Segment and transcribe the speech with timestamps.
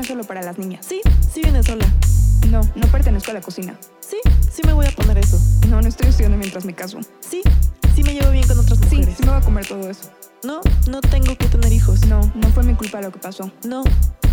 [0.00, 0.86] no es solo para las niñas.
[0.88, 1.86] Sí, sí viene sola.
[2.48, 3.78] No, no pertenezco a la cocina.
[4.00, 4.16] Sí,
[4.50, 5.38] sí me voy a poner eso.
[5.68, 7.00] No, no estoy estudiando mientras me caso.
[7.20, 7.42] Sí,
[7.94, 9.16] sí me llevo bien con otras Sí, mujeres.
[9.18, 10.10] sí me voy a comer todo eso.
[10.42, 12.06] No, no tengo que tener hijos.
[12.06, 13.52] No, no fue mi culpa lo que pasó.
[13.68, 13.84] No,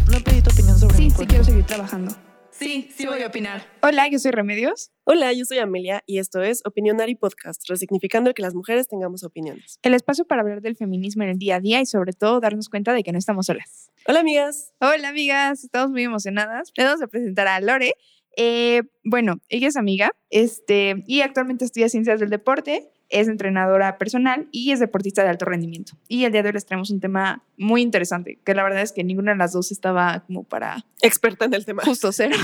[0.09, 1.29] no pedí tu opinión sobre Sí, mi sí cuerpo.
[1.31, 2.15] quiero seguir trabajando.
[2.49, 3.65] Sí, sí voy a opinar.
[3.81, 4.91] Hola, yo soy Remedios.
[5.09, 9.79] Hola, yo soy Amelia y esto es Opinionary Podcast, resignificando que las mujeres tengamos opiniones.
[9.81, 12.67] El espacio para hablar del feminismo en el día a día y sobre todo darnos
[12.67, 13.89] cuenta de que no estamos solas.
[14.05, 14.73] Hola, amigas.
[14.81, 16.73] Hola amigas, estamos muy emocionadas.
[16.75, 17.93] Le vamos a presentar a Lore.
[18.35, 24.47] Eh, bueno, ella es amiga este, y actualmente estudia ciencias del deporte, es entrenadora personal
[24.51, 25.93] y es deportista de alto rendimiento.
[26.07, 28.91] Y el día de hoy les traemos un tema muy interesante, que la verdad es
[28.91, 31.83] que ninguna de las dos estaba como para Experta en el tema.
[31.83, 32.35] justo cero.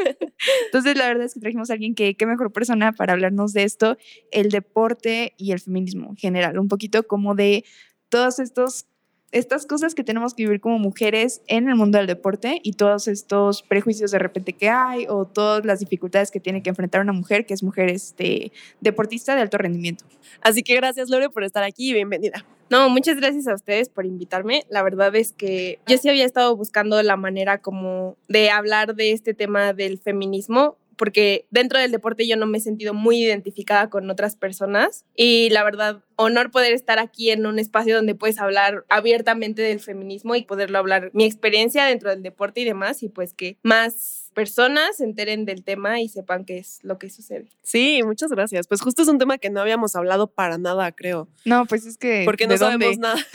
[0.66, 3.64] Entonces, la verdad es que trajimos a alguien que, qué mejor persona para hablarnos de
[3.64, 3.96] esto,
[4.32, 7.64] el deporte y el feminismo en general, un poquito como de
[8.08, 8.86] todos estos
[9.32, 13.06] estas cosas que tenemos que vivir como mujeres en el mundo del deporte y todos
[13.06, 17.12] estos prejuicios de repente que hay o todas las dificultades que tiene que enfrentar una
[17.12, 20.04] mujer que es mujer este, deportista de alto rendimiento.
[20.40, 22.44] Así que gracias, Lore, por estar aquí y bienvenida.
[22.70, 24.64] No, muchas gracias a ustedes por invitarme.
[24.68, 29.12] La verdad es que yo sí había estado buscando la manera como de hablar de
[29.12, 33.88] este tema del feminismo porque dentro del deporte yo no me he sentido muy identificada
[33.88, 38.38] con otras personas y la verdad, honor poder estar aquí en un espacio donde puedes
[38.38, 43.08] hablar abiertamente del feminismo y poderlo hablar mi experiencia dentro del deporte y demás y
[43.08, 47.50] pues que más personas se enteren del tema y sepan qué es lo que sucede.
[47.62, 48.66] Sí, muchas gracias.
[48.66, 51.98] Pues justo es un tema que no habíamos hablado para nada, creo, No, pues es
[51.98, 52.22] que...
[52.24, 52.86] porque no ¿de dónde?
[52.86, 53.16] sabemos nada.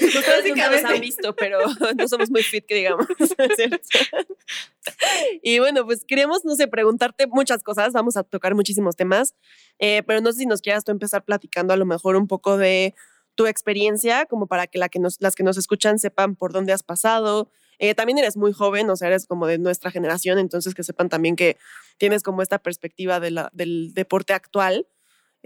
[0.00, 1.58] Ustedes nunca nos han visto, pero
[1.96, 3.06] no somos muy fit, que digamos.
[5.42, 7.92] y bueno, pues queríamos, no sé, preguntarte muchas cosas.
[7.92, 9.36] Vamos a tocar muchísimos temas,
[9.78, 12.56] eh, pero no sé si nos quieras tú empezar platicando a lo mejor un poco
[12.56, 12.92] de
[13.36, 16.72] tu experiencia, como para que, la que nos, las que nos escuchan sepan por dónde
[16.72, 17.52] has pasado.
[17.78, 21.08] Eh, también eres muy joven, o sea, eres como de nuestra generación, entonces que sepan
[21.08, 21.56] también que
[21.98, 24.86] tienes como esta perspectiva de del deporte actual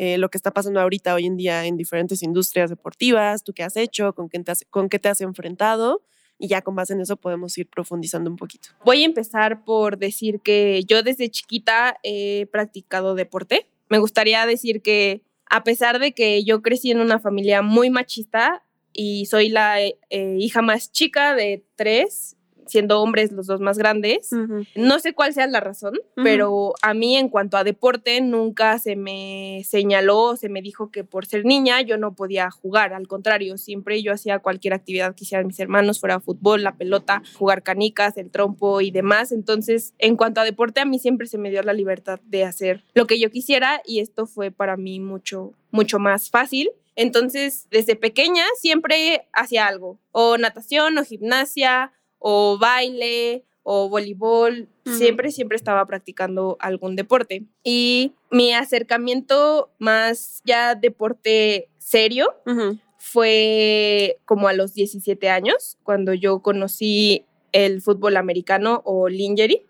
[0.00, 3.64] eh, lo que está pasando ahorita hoy en día en diferentes industrias deportivas, tú qué
[3.64, 6.04] has hecho, con qué te con qué te has enfrentado
[6.38, 8.68] y ya con base en eso podemos ir profundizando un poquito.
[8.84, 13.66] Voy a empezar por decir que yo desde chiquita he practicado deporte.
[13.88, 18.62] Me gustaría decir que a pesar de que yo crecí en una familia muy machista
[19.00, 19.94] y soy la eh,
[20.40, 22.36] hija más chica de tres,
[22.66, 24.30] siendo hombres los dos más grandes,
[24.74, 28.96] no sé cuál sea la razón, pero a mí en cuanto a deporte nunca se
[28.96, 33.56] me señaló, se me dijo que por ser niña yo no podía jugar, al contrario,
[33.56, 38.16] siempre yo hacía cualquier actividad que hicieran mis hermanos, fuera fútbol, la pelota, jugar canicas,
[38.16, 41.62] el trompo y demás, entonces en cuanto a deporte a mí siempre se me dio
[41.62, 46.00] la libertad de hacer lo que yo quisiera y esto fue para mí mucho, mucho
[46.00, 46.72] más fácil.
[46.98, 55.30] Entonces, desde pequeña siempre hacía algo, o natación, o gimnasia, o baile o voleibol, siempre,
[55.30, 57.44] siempre estaba practicando algún deporte.
[57.62, 62.34] Y mi acercamiento más ya deporte serio
[62.96, 69.64] fue como a los 17 años, cuando yo conocí el fútbol americano o lingerie,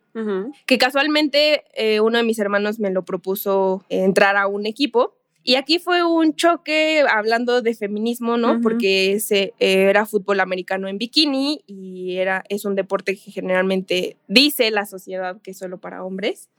[0.65, 5.18] que casualmente eh, uno de mis hermanos me lo propuso entrar a un equipo.
[5.49, 8.61] Y aquí fue un choque hablando de feminismo, ¿no?
[8.61, 14.19] Porque ese, eh, era fútbol americano en bikini y era, es un deporte que generalmente
[14.27, 16.51] dice la sociedad que es solo para hombres.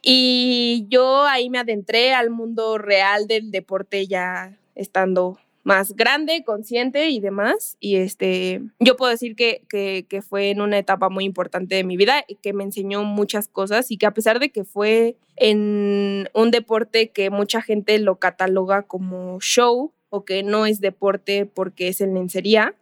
[0.00, 7.08] Y yo ahí me adentré al mundo real del deporte ya estando más grande, consciente
[7.08, 7.76] y demás.
[7.80, 11.82] Y este, yo puedo decir que, que, que fue en una etapa muy importante de
[11.82, 15.16] mi vida y que me enseñó muchas cosas y que a pesar de que fue
[15.34, 21.46] en un deporte que mucha gente lo cataloga como show o que no es deporte
[21.46, 22.76] porque es en lencería,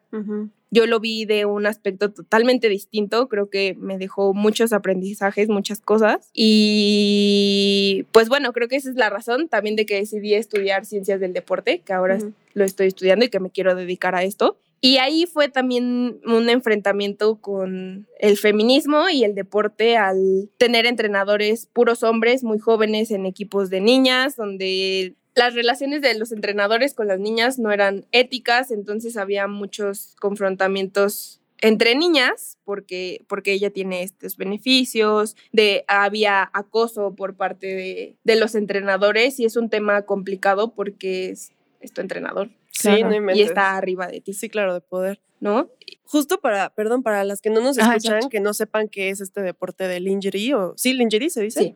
[0.71, 5.81] Yo lo vi de un aspecto totalmente distinto, creo que me dejó muchos aprendizajes, muchas
[5.81, 10.85] cosas y pues bueno, creo que esa es la razón también de que decidí estudiar
[10.85, 12.19] ciencias del deporte, que ahora
[12.55, 14.57] lo estoy estudiando y que me quiero dedicar a esto.
[14.81, 21.67] Y ahí fue también un enfrentamiento con el feminismo y el deporte al tener entrenadores
[21.73, 27.09] puros hombres muy jóvenes en equipos de niñas, donde las relaciones de los entrenadores con
[27.09, 34.03] las niñas no eran éticas, entonces había muchos confrontamientos entre niñas, porque, porque ella tiene
[34.03, 40.03] estos beneficios, de, había acoso por parte de, de los entrenadores y es un tema
[40.03, 43.07] complicado porque es, es tu entrenador Sí, Claro.
[43.09, 43.47] no y inventes.
[43.47, 45.21] está arriba de ti, Sí, claro, de poder.
[45.41, 45.71] ¿no?
[46.05, 49.43] Justo para, perdón, para las que no nos escuchan, que no sepan qué es este
[49.43, 51.61] deporte de lingerie o sí, lingerie se dice.
[51.61, 51.75] Sí.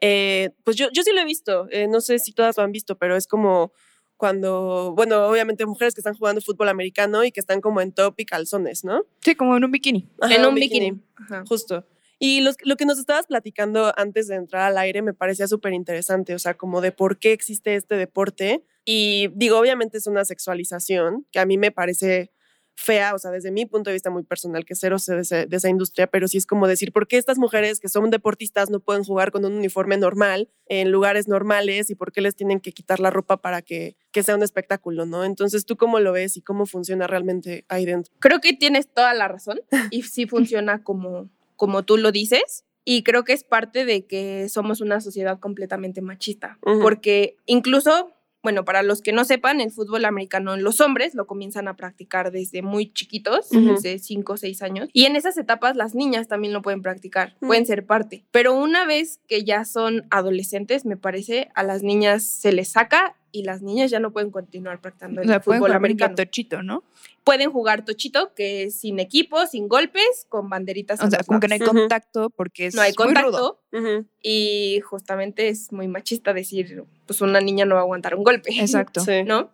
[0.00, 2.72] Eh, pues yo, yo sí lo he visto, eh, no sé si todas lo han
[2.72, 3.72] visto, pero es como
[4.16, 8.14] cuando, bueno, obviamente mujeres que están jugando fútbol americano y que están como en top
[8.18, 9.04] y calzones, ¿no?
[9.20, 10.08] Sí, como en un bikini.
[10.20, 11.00] Ajá, en un bikini.
[11.16, 11.44] Ajá.
[11.46, 11.86] Justo.
[12.18, 15.74] Y los- lo que nos estabas platicando antes de entrar al aire me parecía súper
[15.74, 18.64] interesante, o sea, como de por qué existe este deporte.
[18.86, 22.30] Y digo, obviamente es una sexualización que a mí me parece
[22.76, 25.56] fea, o sea, desde mi punto de vista muy personal, que cero sé de, de
[25.56, 28.80] esa industria, pero sí es como decir, ¿por qué estas mujeres que son deportistas no
[28.80, 32.72] pueden jugar con un uniforme normal en lugares normales y por qué les tienen que
[32.72, 35.24] quitar la ropa para que, que sea un espectáculo, ¿no?
[35.24, 38.14] Entonces, ¿tú cómo lo ves y cómo funciona realmente ahí dentro?
[38.18, 42.64] Creo que tienes toda la razón y sí funciona como, como tú lo dices.
[42.88, 46.56] Y creo que es parte de que somos una sociedad completamente machista.
[46.64, 46.80] Ujú.
[46.80, 48.12] Porque incluso,
[48.46, 52.30] bueno, para los que no sepan, el fútbol americano, los hombres lo comienzan a practicar
[52.30, 54.88] desde muy chiquitos, desde 5 o 6 años.
[54.92, 57.48] Y en esas etapas las niñas también lo pueden practicar, Ujú.
[57.48, 58.24] pueden ser parte.
[58.30, 63.16] Pero una vez que ya son adolescentes, me parece, a las niñas se les saca
[63.36, 66.62] y las niñas ya no pueden continuar practicando O el sea, pueden fútbol americano tochito,
[66.62, 66.82] ¿no?
[67.26, 71.00] pueden jugar tochito, que es sin equipo, sin golpes, con banderitas.
[71.00, 73.58] O en sea, como que no hay contacto porque es no hay muy rudo.
[73.72, 78.22] contacto y justamente es muy machista decir, pues una niña no va a aguantar un
[78.22, 78.52] golpe.
[78.60, 79.00] Exacto.
[79.00, 79.22] Sí.
[79.26, 79.50] ¿No?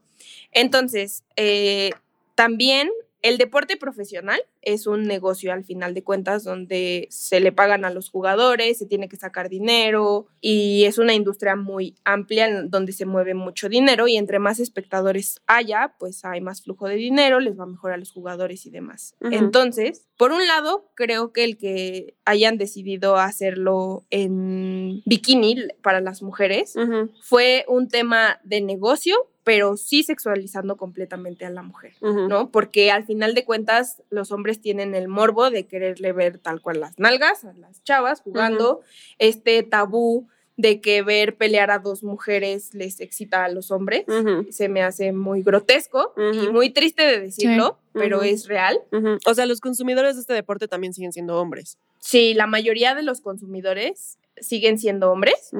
[0.52, 1.92] Entonces, eh,
[2.34, 2.90] también
[3.22, 7.90] el deporte profesional es un negocio al final de cuentas donde se le pagan a
[7.90, 13.06] los jugadores, se tiene que sacar dinero y es una industria muy amplia donde se
[13.06, 17.58] mueve mucho dinero y entre más espectadores haya, pues hay más flujo de dinero, les
[17.58, 19.14] va mejor a los jugadores y demás.
[19.20, 26.22] Entonces, por un lado, creo que el que hayan decidido hacerlo en bikini para las
[26.22, 26.74] mujeres
[27.22, 31.94] fue un tema de negocio, pero sí sexualizando completamente a la mujer.
[32.00, 32.50] ¿no?
[32.50, 36.80] Porque al final de cuentas los hombres tienen el morbo de quererle ver tal cual
[36.80, 38.80] las nalgas a las chavas jugando,
[39.18, 44.04] este tabú de que ver pelear a dos mujeres les excita a los hombres.
[44.50, 48.80] Se me hace muy grotesco y muy triste de decirlo, pero es real.
[49.26, 51.78] O sea, los consumidores de este deporte también siguen siendo hombres.
[51.98, 55.50] Sí, la mayoría de los consumidores siguen siendo hombres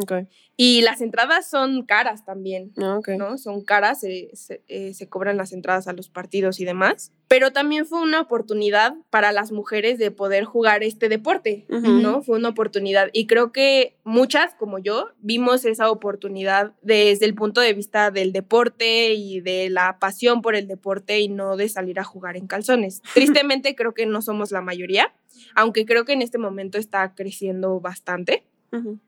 [0.57, 2.73] y las entradas son caras también.
[2.77, 3.09] Ah, ok.
[3.19, 3.39] ¿no?
[3.39, 7.11] Son caras, se, se, eh, se cobran las entradas a los partidos y demás.
[7.27, 11.67] Pero también fue una oportunidad para las mujeres de poder jugar este deporte.
[11.69, 12.23] ¿no?
[12.23, 13.09] Fue una oportunidad.
[13.15, 18.33] Y creo que muchas, como yo, vimos esa oportunidad desde el punto de vista del
[18.33, 22.47] deporte y de la pasión por el deporte y no de salir a jugar en
[22.47, 23.01] calzones.
[23.15, 25.15] Tristemente creo que no somos la mayoría,
[25.55, 28.45] aunque creo que en este momento está creciendo bastante.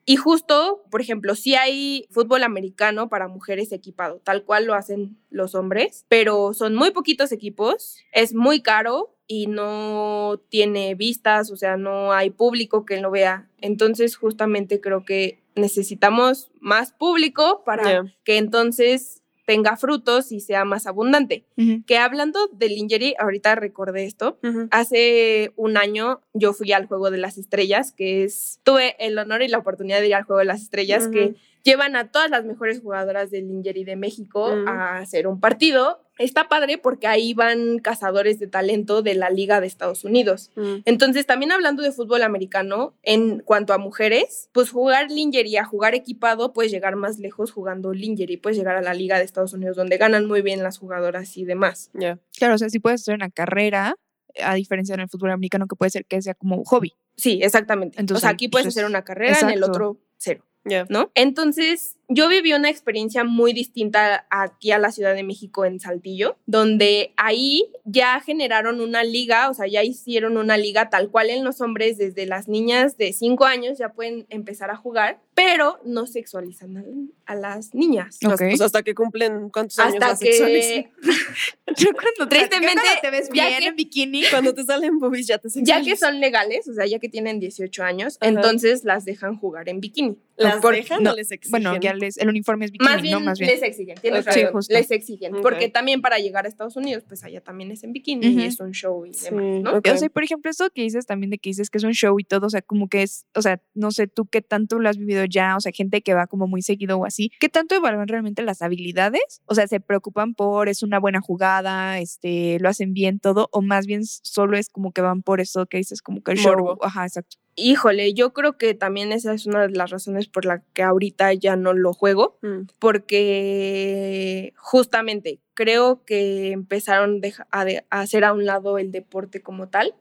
[0.05, 5.17] Y justo, por ejemplo, sí hay fútbol americano para mujeres equipado, tal cual lo hacen
[5.31, 11.57] los hombres, pero son muy poquitos equipos, es muy caro y no tiene vistas, o
[11.57, 13.49] sea, no hay público que lo vea.
[13.61, 20.87] Entonces, justamente creo que necesitamos más público para que entonces tenga frutos y sea más
[20.87, 21.45] abundante.
[21.87, 24.39] Que hablando del injury, ahorita recordé esto.
[24.71, 29.43] Hace un año yo fui al Juego de las Estrellas, que es, tuve el honor
[29.43, 31.35] y la oportunidad de ir al Juego de las Estrellas, que
[31.65, 34.69] llevan a todas las mejores jugadoras del Lingerie de México Ujú.
[34.69, 36.01] a hacer un partido.
[36.19, 40.53] Está padre porque ahí van cazadores de talento de la Liga de Estados Unidos.
[40.55, 40.83] Ujú.
[40.85, 45.95] Entonces, también hablando de fútbol americano, en cuanto a mujeres, pues jugar lingerie, a jugar
[45.95, 49.77] equipado, puedes llegar más lejos jugando lingerie, puedes llegar a la Liga de Estados Unidos,
[49.77, 51.91] donde ganan muy bien las jugadoras y demás.
[51.95, 52.19] Ya.
[52.39, 53.97] Claro, o sea, sí puedes hacer una carrera,
[54.41, 56.93] a diferencia en el fútbol americano que puede ser que sea como hobby.
[57.17, 57.99] Sí, exactamente.
[57.99, 59.73] Entonces, o sea, aquí puedes pues, hacer una carrera, en el exacto.
[59.73, 60.87] otro cero, Ya.
[60.89, 61.11] ¿no?
[61.15, 66.37] Entonces, yo viví una experiencia muy distinta aquí a la Ciudad de México en Saltillo,
[66.47, 71.45] donde ahí ya generaron una liga, o sea, ya hicieron una liga tal cual en
[71.45, 76.07] los hombres, desde las niñas de 5 años ya pueden empezar a jugar, pero no
[76.07, 76.85] sexualizan a,
[77.33, 78.19] a las niñas.
[78.25, 78.43] Ok.
[78.53, 80.85] O sea, hasta que cumplen cuántos años Hasta la sexualizan?
[80.85, 80.91] que,
[81.77, 84.23] Yo cuando te- Tristemente, cuando te ves ya bien que- en bikini.
[84.31, 85.85] Cuando te salen boobies ya te ya sexualizan.
[85.85, 88.29] que son legales, o sea, ya que tienen 18 años, Ajá.
[88.31, 90.17] entonces las dejan jugar en bikini.
[90.37, 91.51] ¿Las dejan no, o les exigen?
[91.63, 93.21] Bueno, ya les, el uniforme es bikini, Más bien, ¿no?
[93.21, 93.51] Más bien.
[93.51, 94.25] les exigen, tienes.
[94.25, 97.85] Sí, razón, les exigen, porque también para llegar a Estados Unidos, pues allá también es
[97.85, 99.79] en bikini y es un show y Sí, demás, ¿no?
[99.79, 99.89] ok.
[99.93, 102.19] O sea, por ejemplo, eso que dices también de que dices que es un show
[102.19, 104.89] y todo, o sea, como que es, o sea, no sé tú qué tanto lo
[104.89, 107.75] has vivido ya, o sea, gente que va como muy seguido o así, ¿qué tanto
[107.75, 109.43] evalúan realmente las habilidades?
[109.47, 113.63] O sea, ¿se preocupan por es una buena jugada, este, lo hacen bien todo, o
[113.63, 116.53] más bien solo es como que van por eso que dices, como que el show,
[116.53, 116.85] Morbo.
[116.85, 117.37] ajá, exacto.
[117.57, 121.33] Híjole, yo creo que también esa es una de las razones por la que ahorita
[121.35, 122.63] ya no lo juego, Mm.
[122.79, 127.21] porque justamente creo que empezaron
[127.51, 129.95] a, de- a hacer a un lado el deporte como tal,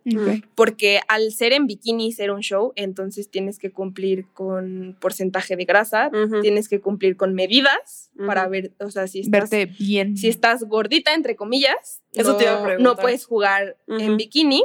[0.56, 5.56] porque al ser en bikini y ser un show, entonces tienes que cumplir con porcentaje
[5.56, 10.18] de grasa, tienes que cumplir con medidas para ver, o sea, si estás, Verte bien.
[10.18, 14.00] si estás gordita, entre comillas, Eso no, te iba a no puedes jugar Ujú.
[14.00, 14.64] en bikini,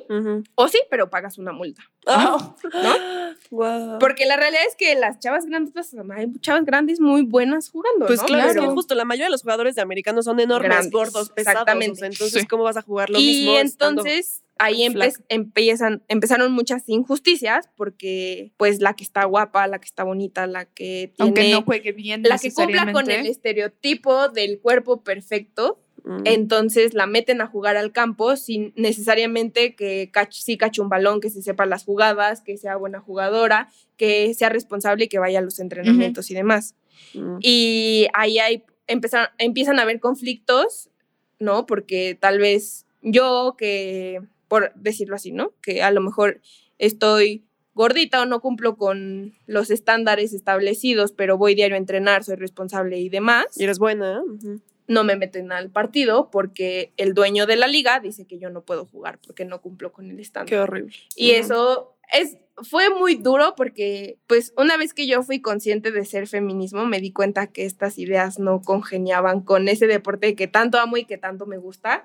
[0.54, 1.82] o sí, pero pagas una multa.
[2.06, 2.94] Ah, ¿No?
[3.50, 3.98] Guau.
[3.98, 5.74] Porque la realidad es que las chavas grandes,
[6.16, 8.26] hay chavas grandes muy buenas jugando, Pues ¿no?
[8.26, 8.74] claro, es que Claro.
[8.74, 11.60] justo la mayoría de los jugadores de americanos son enormes, Grandes, gordos, pesados.
[11.62, 12.06] exactamente.
[12.06, 12.46] entonces, Sí.
[12.46, 13.58] ¿cómo vas a jugar lo y mismo?
[13.58, 19.86] entonces ahí empe- empiezan, empezaron muchas injusticias porque pues la que está guapa, la que
[19.86, 22.22] está bonita, la que tiene, Aunque no juegue bien.
[22.24, 26.22] la que cumpla con el estereotipo del cuerpo perfecto, Mm.
[26.24, 31.20] entonces la meten a jugar al campo sin necesariamente que cach sí cache un balón,
[31.20, 35.40] que se sepa las jugadas, que sea buena jugadora, que sea responsable y que vaya
[35.40, 36.74] a los entrenamientos y demás.
[37.14, 37.38] Mm.
[37.40, 40.90] Y ahí hay, empezan, empiezan a haber conflictos,
[41.38, 41.66] ¿no?
[41.66, 45.52] Porque tal vez yo que, por decirlo así, ¿no?
[45.62, 46.40] Que a lo mejor
[46.78, 52.34] estoy gordita o no cumplo con los estándares establecidos, pero voy diario a entrenar, soy
[52.34, 54.20] responsable y demás, Y eres buena.
[54.22, 54.60] Ujú.
[54.88, 58.62] no me meten al partido porque el dueño de la liga dice que yo no
[58.62, 60.48] puedo jugar porque no cumplo con el estándar.
[60.48, 60.96] Qué horrible.
[61.14, 66.04] Y eso es, fue muy duro porque, pues, una vez que yo fui consciente de
[66.04, 70.78] ser feminismo, me di cuenta que estas ideas no congeniaban con ese deporte que tanto
[70.78, 72.02] amo y que tanto me gusta.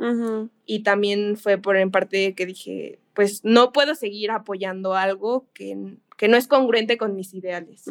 [0.65, 5.97] Y también fue por en parte que dije, pues, no puedo seguir apoyando algo que,
[6.17, 7.85] que no es congruente con mis ideales.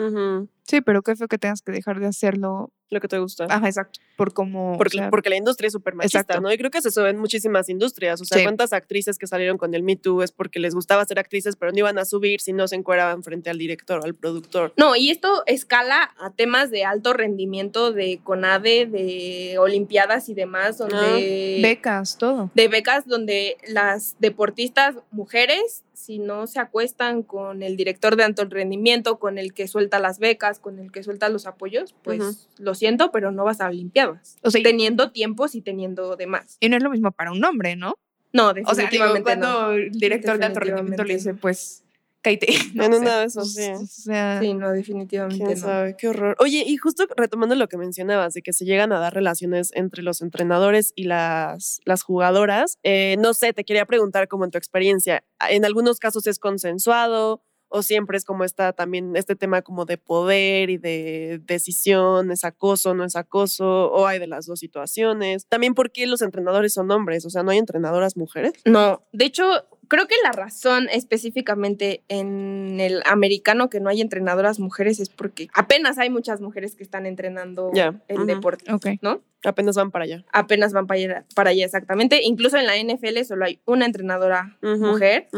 [0.65, 2.73] Sí, pero qué feo que tengas que dejar de hacerlo.
[2.93, 3.47] Lo que te gusta.
[3.49, 4.01] Ajá, exacto.
[4.17, 4.77] Por como.
[4.77, 6.43] Porque, porque la industria es súper machista, Exacto.
[6.43, 6.53] ¿no?
[6.53, 8.21] Y creo que se eso en muchísimas industrias.
[8.21, 8.45] O sea, Sí.
[8.45, 11.73] ¿cuántas actrices que salieron con el Me Too es porque les gustaba ser actrices, pero
[11.73, 14.75] no iban a subir si no se encueraban frente al director o al productor?
[14.77, 20.77] No, y esto escala a temas de alto rendimiento de CONADE, de Olimpiadas y demás,
[20.77, 21.61] donde...
[21.63, 22.51] becas, todo.
[22.55, 28.45] de becas donde las deportistas mujeres, si no se acuestan con el director de alto
[28.45, 32.75] rendimiento, con el que suelta las becas, con el que suelta los apoyos, pues lo
[32.75, 34.39] siento, pero no vas a Olimpiadas.
[34.43, 36.57] O sea, teniendo tiempos y teniendo demás.
[36.61, 37.95] Y no es lo mismo para un hombre, ¿no?
[38.33, 39.73] No, O sea, digo, definitivamente cuando no.
[39.73, 41.82] el director de alto rendimiento le dice, pues,
[42.23, 42.47] cállate.
[42.75, 43.73] no En sé, una de esas, pues, sí.
[43.73, 45.67] O sea, Sí, no, definitivamente ¿Quién no.
[45.67, 45.97] sabe?
[45.97, 46.37] Qué horror.
[46.39, 50.03] Oye, y justo retomando lo que mencionabas, de que se llegan a dar relaciones entre
[50.03, 54.59] los entrenadores y las, las jugadoras, eh, no sé, te quería preguntar como en tu
[54.59, 57.43] experiencia, ¿en algunos casos es consensuado
[57.75, 62.45] o siempre es como está también este tema como de poder y de decisión, es
[62.45, 65.47] acoso, no es acoso, o hay de las dos situaciones?
[65.47, 67.25] También, ¿por qué los entrenadores son hombres?
[67.25, 68.53] O sea, ¿no hay entrenadoras mujeres?
[68.67, 69.45] No, de hecho,
[69.93, 75.49] creo que la razón específicamente en el americano que no hay entrenadoras mujeres es porque
[75.53, 78.65] apenas hay muchas mujeres que están entrenando Ya, el deporte.
[79.03, 79.21] ¿no?
[79.45, 80.25] Apenas van para allá.
[80.33, 82.21] apenas van para allá, para allá exactamente.
[82.23, 85.29] Incluso en la NFL solo hay una entrenadora mujer,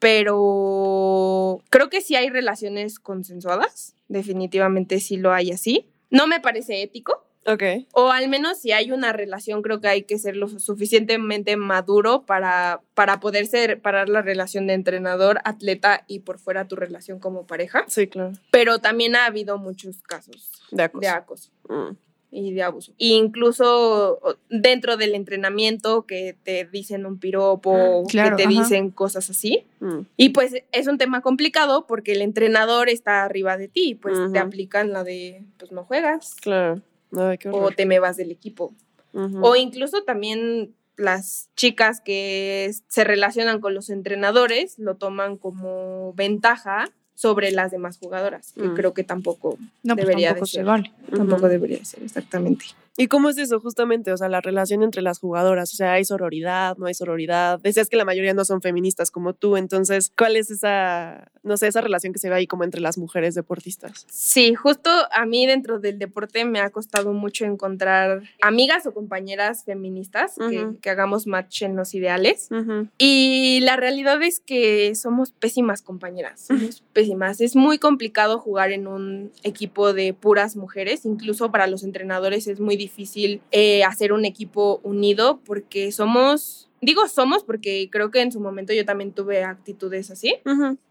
[0.00, 3.94] pero creo que sí hay relaciones consensuadas.
[4.08, 5.86] Definitivamente sí lo hay así.
[6.10, 7.24] No me parece ético.
[7.46, 7.62] Ok.
[7.92, 12.22] O al menos si hay una relación, creo que hay que ser lo suficientemente maduro
[12.26, 17.84] para, para poder separar la relación de entrenador-atleta y por fuera tu relación como pareja.
[17.88, 18.32] Sí, claro.
[18.50, 21.00] Pero también ha habido muchos casos De acoso.
[21.00, 21.96] de acoso Mm.
[22.32, 22.92] y de abuso.
[22.98, 24.20] E incluso
[24.50, 28.62] dentro del entrenamiento que te dicen un piropo, Claro, que te ajá.
[28.62, 29.66] dicen cosas así.
[29.80, 30.00] Mm.
[30.16, 34.38] Y pues es un tema complicado porque el entrenador está arriba de ti, pues te
[34.38, 36.82] aplican la de, pues no juegas Claro.
[37.16, 38.72] Ay, o te me vas del equipo.
[39.12, 46.90] O incluso también las chicas que se relacionan con los entrenadores lo toman como ventaja
[47.14, 48.74] sobre las demás jugadoras, que Mm.
[48.74, 50.64] creo que tampoco, No, pues Debería de tampoco se ser.
[50.64, 50.92] vale.
[51.14, 52.64] tampoco debería de ser exactamente.
[52.96, 54.12] ¿Y cómo es eso justamente?
[54.12, 55.72] O sea, la relación entre las jugadoras.
[55.72, 56.76] O sea, ¿hay sororidad?
[56.76, 57.58] ¿No hay sororidad?
[57.60, 59.56] Decías que la mayoría no son feministas como tú.
[59.56, 62.98] Entonces, ¿cuál es esa, no sé, esa relación que se ve ahí como entre las
[62.98, 64.06] mujeres deportistas?
[64.10, 69.64] Sí, justo a mí dentro del deporte me ha costado mucho encontrar amigas o compañeras
[69.64, 70.78] feministas que- Ujú.
[70.80, 72.48] que, hagamos match en los ideales.
[72.50, 72.88] Ujú.
[72.98, 77.40] Y la realidad es que somos pésimas compañeras, somos pésimas.
[77.40, 82.58] Es muy complicado jugar en un equipo de puras mujeres, incluso para los entrenadores es
[82.60, 88.32] muy difícil eh, hacer un equipo unido porque somos, digo somos porque creo que en
[88.32, 90.34] su momento yo también tuve actitudes así.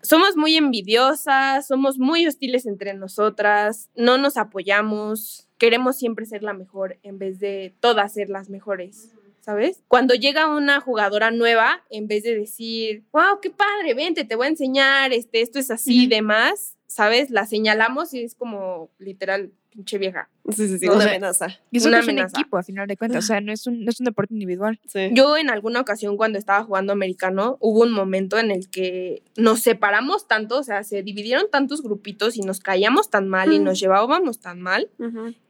[0.02, 6.54] Somos muy envidiosas, somos muy hostiles entre nosotras, no nos apoyamos, queremos siempre ser la
[6.54, 9.14] mejor en vez de todas ser las mejores.
[9.42, 9.82] ¿Sabes?
[9.88, 14.46] Cuando llega una jugadora nueva, en vez de decir, wow, qué padre, vente, te voy
[14.46, 17.32] a enseñar, este, esto es así y demás, ¿sabes?
[17.32, 20.30] La señalamos y es como literal, pinche vieja.
[20.50, 21.48] Sí, sí, sí, No, una o sea, amenaza.
[21.72, 23.24] Y eso Una que es un equipo, a final de cuentas.
[23.24, 24.80] O sea, no es un, no es un deporte individual.
[24.88, 25.10] Sí.
[25.14, 29.60] Yo en alguna ocasión cuando estaba jugando americano, hubo un momento en el que nos
[29.62, 33.64] separamos tanto, o sea, se dividieron tantos grupitos y nos caíamos tan mal y Mm.
[33.64, 34.90] nos llevábamos tan mal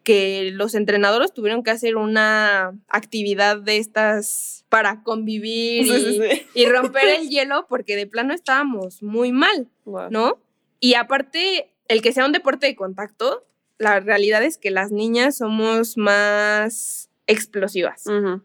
[0.03, 6.19] que los entrenadores tuvieron que hacer una actividad de estas para convivir Sí, y, sí,
[6.21, 6.41] sí.
[6.55, 9.67] y romper el hielo porque de plano estábamos muy mal.
[10.11, 10.39] ¿no?
[10.79, 13.43] Y aparte, el que sea un deporte de contacto,
[13.79, 18.03] la realidad es que las niñas somos más explosivas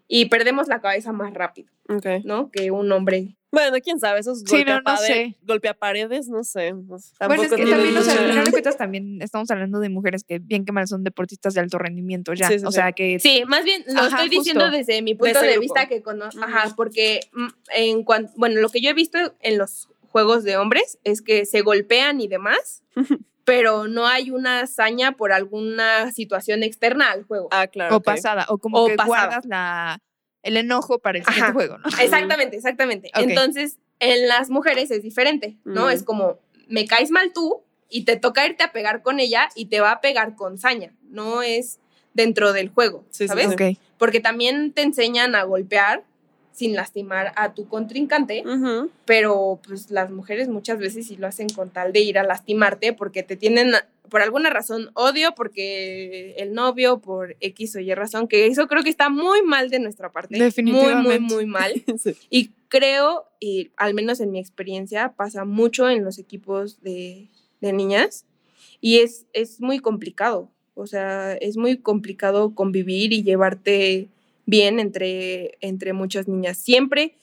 [0.08, 2.06] y perdemos la cabeza más rápido, Ok.
[2.24, 2.50] ¿no?
[2.50, 3.36] Que un hombre.
[3.50, 5.36] Bueno, quién sabe, esos Sí, golpea, no, no sé.
[5.42, 6.74] golpea paredes, no sé.
[6.88, 9.78] pues, bueno, es que también, o sea, al mucha- final de cuentas también estamos hablando
[9.78, 12.48] de mujeres que bien que mal son deportistas de alto rendimiento ya.
[12.48, 12.74] Sí, sí, o sí.
[12.74, 14.76] sea, que Sí, más bien lo Ajá, estoy diciendo justo.
[14.76, 18.80] desde mi punto de vista que conozco, ajá, porque mm, en cuanto, bueno, lo que
[18.82, 22.82] yo he visto en los juegos de hombres es que se golpean y demás,
[23.44, 27.48] pero no hay una hazaña por alguna situación externa al juego.
[27.50, 27.96] Ah, claro.
[27.96, 29.06] o pasada, o como O que pasada.
[29.26, 29.98] guardas la,
[30.42, 31.52] el enojo para el siguiente Ajá.
[31.52, 31.84] juego, ¿no?
[32.00, 33.10] Exactamente, exactamente.
[33.14, 35.86] Entonces, en las mujeres es diferente, ¿no?
[35.86, 35.90] Mm.
[35.90, 39.66] Es como, me caes mal tú y te toca irte a pegar con ella y
[39.66, 41.78] te va a pegar con saña, no es
[42.14, 43.54] dentro del juego, Sí, ¿sabes?
[43.58, 43.78] sí.
[43.98, 46.04] Porque también te enseñan a golpear
[46.54, 48.44] sin lastimar a tu contrincante,
[49.04, 52.92] pero pues las mujeres muchas veces sí lo hacen con tal de ir a lastimarte
[52.92, 53.72] porque te tienen
[54.08, 58.84] por alguna razón odio porque el novio por X o Y razón, que eso creo
[58.84, 60.36] que está muy mal de nuestra parte.
[60.36, 61.34] Muy, muy, Definitivamente.
[61.34, 61.72] muy mal.
[61.98, 62.14] Sí.
[62.30, 67.28] Y creo, y al menos en mi experiencia, pasa mucho en los equipos de,
[67.60, 68.26] de niñas
[68.80, 70.50] y es, es muy complicado.
[70.74, 74.08] O sea, es muy complicado convivir y llevarte
[74.46, 76.58] bien entre, entre muchas niñas.
[76.58, 77.16] Siempre,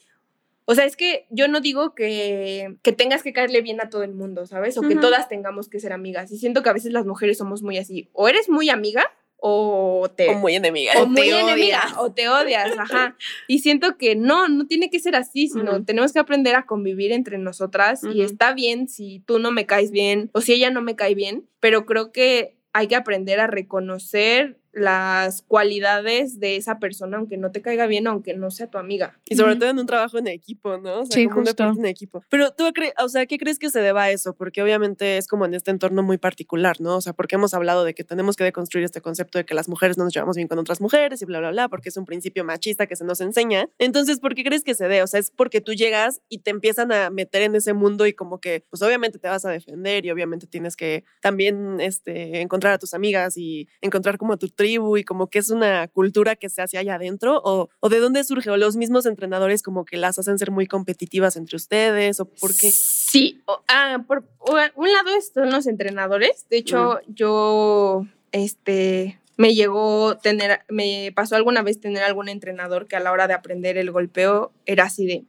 [0.65, 4.03] o sea, es que yo no digo que, que tengas que caerle bien a todo
[4.03, 4.77] el mundo, ¿sabes?
[4.77, 6.31] O que todas tengamos que ser amigas.
[6.31, 8.09] Y siento que a veces las mujeres somos muy así.
[8.13, 9.03] O eres muy amiga
[9.43, 10.29] o te...
[10.29, 10.93] O muy enemiga.
[10.97, 11.97] o O muy te enemiga, odias.
[11.97, 13.17] o te odias, ajá.
[13.47, 17.11] Y siento que no, no tiene que ser así, sino tenemos que aprender a convivir
[17.11, 20.83] entre nosotras y está bien si tú no me caes bien o si ella no
[20.83, 26.79] me cae bien, pero creo que hay que aprender a reconocer las cualidades de esa
[26.79, 29.19] persona, aunque no te caiga bien, aunque no sea tu amiga.
[29.29, 31.01] Y sobre todo en un trabajo en equipo, ¿no?
[31.01, 31.63] O sea, Sí, como un justo.
[31.63, 32.23] deporte en equipo.
[32.29, 34.33] Pero tú, cre- o sea, ¿qué crees que se deba a eso?
[34.33, 36.97] Porque obviamente es como en este entorno muy particular, ¿no?
[36.97, 39.67] O sea, porque hemos hablado de que tenemos que deconstruir este concepto de que las
[39.67, 42.05] mujeres no nos llevamos bien con otras mujeres y bla, bla, bla, porque es un
[42.05, 43.67] principio machista que se nos enseña.
[43.77, 45.01] Entonces, ¿por qué crees que se dé?
[45.03, 48.13] O sea, es porque tú llegas y te empiezan a meter en ese mundo y
[48.13, 52.73] como que, pues obviamente te vas a defender y obviamente tienes que también este, encontrar
[52.73, 56.35] a tus amigas y encontrar como a tu tribu y como que es una cultura
[56.35, 59.85] que se hace allá adentro o, o de dónde surge o los mismos entrenadores como
[59.85, 62.71] que las hacen ser muy competitivas entre ustedes o por qué.
[62.71, 66.45] Sí, o- ah, por o- un lado son los entrenadores.
[66.49, 72.95] De hecho, yo, este, me llegó tener, me pasó alguna vez tener algún entrenador que
[72.95, 75.23] a la hora de aprender el golpeo era así de,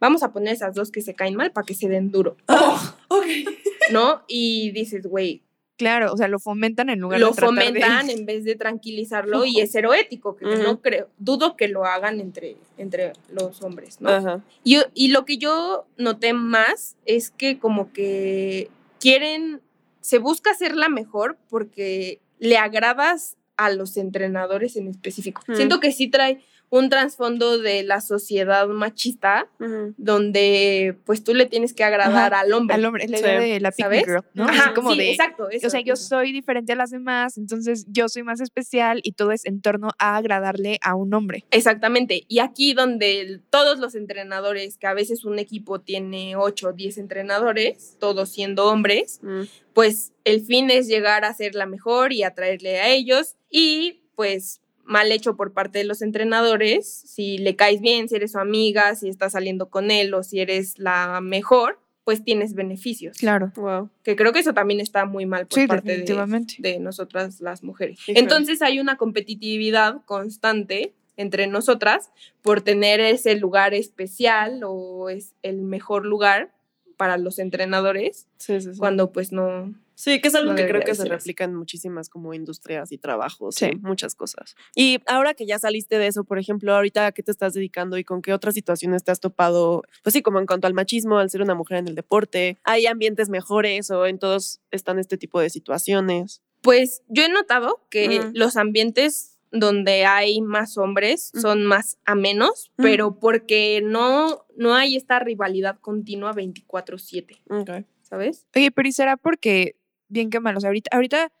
[0.00, 2.36] vamos a poner esas dos que se caen mal para que se den duro,
[3.92, 4.22] ¿no?
[4.28, 5.42] Y dices, güey,
[5.80, 9.44] Claro, o sea, lo fomentan en lugar lo de de- fomentan en vez de tranquilizarlo
[9.44, 14.00] y es cero ético, que no creo, dudo que lo hagan entre, entre los hombres,
[14.00, 14.10] ¿no?
[14.10, 14.44] Ajá.
[14.62, 19.60] Y, y lo que yo noté más es que como que quieren,
[20.00, 25.42] se busca ser la mejor porque le agradas a los entrenadores en específico.
[25.54, 29.48] Siento que sí trae un trasfondo de la sociedad machista
[29.96, 32.74] donde pues tú le tienes que agradar al hombre.
[32.74, 34.04] al hombre, la de la ¿Sabes?
[34.06, 34.44] girl, ¿no?
[34.44, 35.50] Ajá, Así como sí, de, exacto.
[35.50, 39.12] eso, o sea, yo soy diferente a las demás, entonces yo soy más especial y
[39.12, 41.44] todo es en torno a agradarle a un hombre.
[41.50, 42.24] Exactamente.
[42.28, 46.98] Y aquí donde todos los entrenadores, que a veces un equipo tiene 8 o 10
[46.98, 49.42] entrenadores, todos siendo hombres, Mm.
[49.74, 54.60] pues el fin es llegar a ser la mejor y atraerle a ellos y pues
[54.90, 58.94] mal hecho por parte de los entrenadores, si le caes bien, si eres su amiga,
[58.96, 63.16] si estás saliendo con él o si eres la mejor, pues tienes beneficios.
[63.16, 63.52] Claro.
[63.54, 63.88] Wow.
[64.02, 67.62] Que creo que eso también está muy mal por Sí, parte de, de nosotras las
[67.62, 68.00] mujeres.
[68.08, 72.10] Entonces hay una competitividad constante entre nosotras
[72.42, 76.52] por tener ese lugar especial o es el mejor lugar
[76.96, 78.78] para los entrenadores Sí, sí, sí.
[78.78, 82.08] cuando pues no, Sí, que es algo No que creo que se replica en muchísimas
[82.08, 83.66] como industrias y trabajos, Sí.
[83.72, 84.54] y muchas cosas.
[84.74, 87.98] Y ahora que ya saliste de eso, por ejemplo, ahorita a qué te estás dedicando
[87.98, 91.18] y con qué otras situaciones te has topado, pues sí, como en cuanto al machismo,
[91.18, 95.18] al ser una mujer en el deporte, ¿hay ambientes mejores o en todos están este
[95.18, 96.42] tipo de situaciones?
[96.62, 102.82] Pues yo he notado que los ambientes donde hay más hombres son más amenos, Ujú.
[102.88, 107.84] pero porque no, no hay esta rivalidad continua 24/7, Ok.
[108.02, 108.46] ¿sabes?
[108.54, 109.76] Oye, pero ¿y será porque,
[110.10, 111.32] bien que mal, o sea, ahorita, ahorita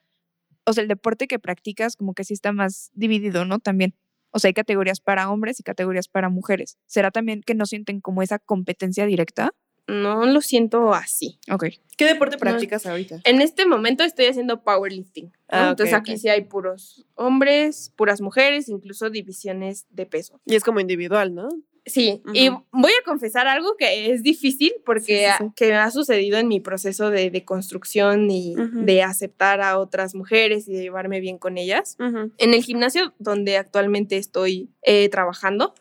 [0.66, 3.58] o sea, el deporte que practicas como que sí está más dividido, ¿no?
[3.60, 3.94] También.
[4.32, 6.78] O sea, hay categorías para hombres y categorías para mujeres.
[6.86, 9.52] ¿Será también que no sienten como esa competencia directa?
[9.90, 11.38] No lo siento así.
[11.50, 11.64] Ok.
[11.96, 13.20] ¿Qué deporte practicas ahorita?
[13.24, 15.26] En este momento estoy haciendo powerlifting.
[15.26, 15.32] ¿no?
[15.48, 20.40] Ah, Entonces aquí sí hay puros hombres, puras mujeres, incluso divisiones de peso.
[20.46, 21.48] Y es como individual, ¿no?
[21.86, 25.52] Sí, y voy a confesar algo que es difícil porque Sí, sí, sí.
[25.56, 30.68] que ha sucedido en mi proceso de, de construcción y de aceptar a otras mujeres
[30.68, 31.96] y de llevarme bien con ellas.
[31.98, 35.74] En el gimnasio donde actualmente estoy eh, trabajando,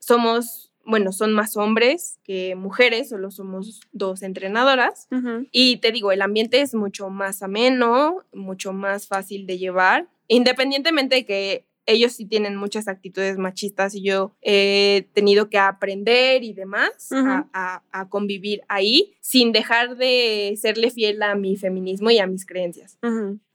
[0.00, 5.08] somos, bueno, son más hombres que mujeres, solo somos dos entrenadoras.
[5.52, 11.16] Y te digo, el ambiente es mucho más ameno, mucho más fácil de llevar, independientemente
[11.16, 16.52] de que ellos sí tienen muchas actitudes machistas y yo he tenido que aprender y
[16.52, 17.48] demás a- Ujú.
[17.52, 22.44] a, a convivir ahí sin dejar de serle fiel a mi feminismo y a mis
[22.44, 22.98] creencias.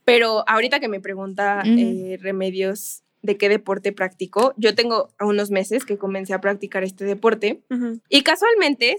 [0.05, 5.85] Pero ahorita que me pregunta eh, Remedios de qué deporte practico, yo tengo unos meses
[5.85, 7.61] que comencé a practicar este deporte
[8.09, 8.97] y casualmente,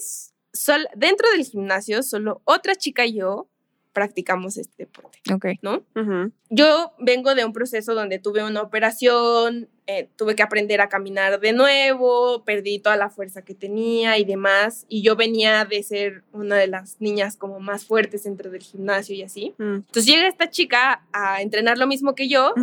[0.53, 3.49] sol- dentro del gimnasio, solo otra chica y yo
[3.93, 5.47] practicamos este deporte, Ok.
[5.61, 5.83] ¿no?
[5.95, 6.33] Ujú.
[6.49, 11.41] Yo vengo de un proceso donde tuve una operación, eh, tuve que aprender a caminar
[11.41, 16.23] de nuevo, perdí toda la fuerza que tenía y demás, y yo venía de ser
[16.33, 19.55] una de las niñas como más fuertes dentro del gimnasio y así.
[19.59, 19.75] Mm.
[19.75, 22.55] Entonces llega esta chica a entrenar lo mismo que yo.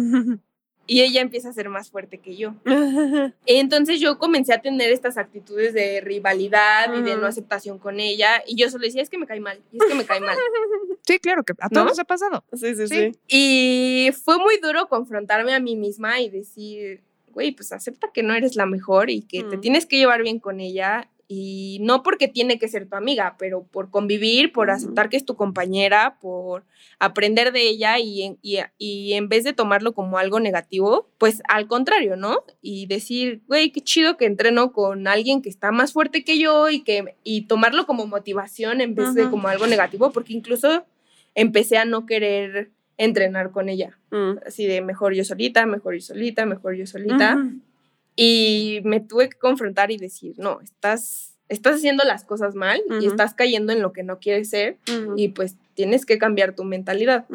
[0.90, 2.56] Y ella empieza a ser más fuerte que yo.
[3.46, 8.42] Entonces yo comencé a tener estas actitudes de rivalidad y de no aceptación con ella
[8.48, 10.36] y yo solo decía, es que me cae mal, y es que me cae mal.
[11.06, 11.90] Sí, claro que a todos ¿No?
[11.90, 12.44] nos ha pasado.
[12.54, 12.96] Sí, sí, Sí.
[12.96, 13.20] sí.
[13.28, 18.36] Y fue muy duro confrontarme a mí misma y decir, güey, pues acepta que no
[18.36, 19.62] eres la mejor y que te Mm.
[19.62, 21.10] tienes que llevar bien con ella.
[21.32, 25.26] Y no porque tiene que ser tu amiga, pero por convivir, por aceptar que es
[25.26, 26.64] tu compañera, por
[26.98, 31.44] aprender de ella y en, y, y en vez de tomarlo como algo negativo, pues
[31.48, 32.40] al contrario, ¿no?
[32.64, 36.72] Y decir, güey, qué chido que entreno con alguien que está más fuerte que yo
[36.72, 40.84] y, que, y tomarlo como motivación en vez de como algo negativo, porque incluso
[41.36, 43.98] empecé a no querer entrenar con ella.
[44.12, 44.40] Mm.
[44.46, 47.38] Así de mejor yo solita, mejor yo solita, mejor yo solita.
[48.16, 53.08] Y me tuve que confrontar y decir, no, estás, estás haciendo las cosas mal y
[53.08, 54.78] estás cayendo en lo que no quieres ser
[55.16, 57.26] y pues tienes que cambiar tu mentalidad.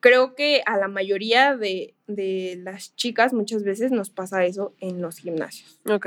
[0.00, 5.02] Creo que a la mayoría de, de las chicas muchas veces nos pasa eso en
[5.02, 5.80] los gimnasios.
[5.88, 6.06] Ok.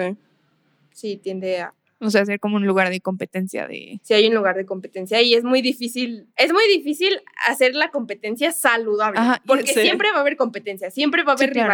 [0.94, 4.00] Sí, tiende a, O sea, ser como un lugar de competencia de...
[4.04, 7.90] si hay un lugar de competencia y es muy difícil, es muy difícil hacer la
[7.92, 9.82] competencia saludable, Ajá, porque sí.
[9.82, 11.70] siempre va a haber competencia, siempre va a Sí, haber claro.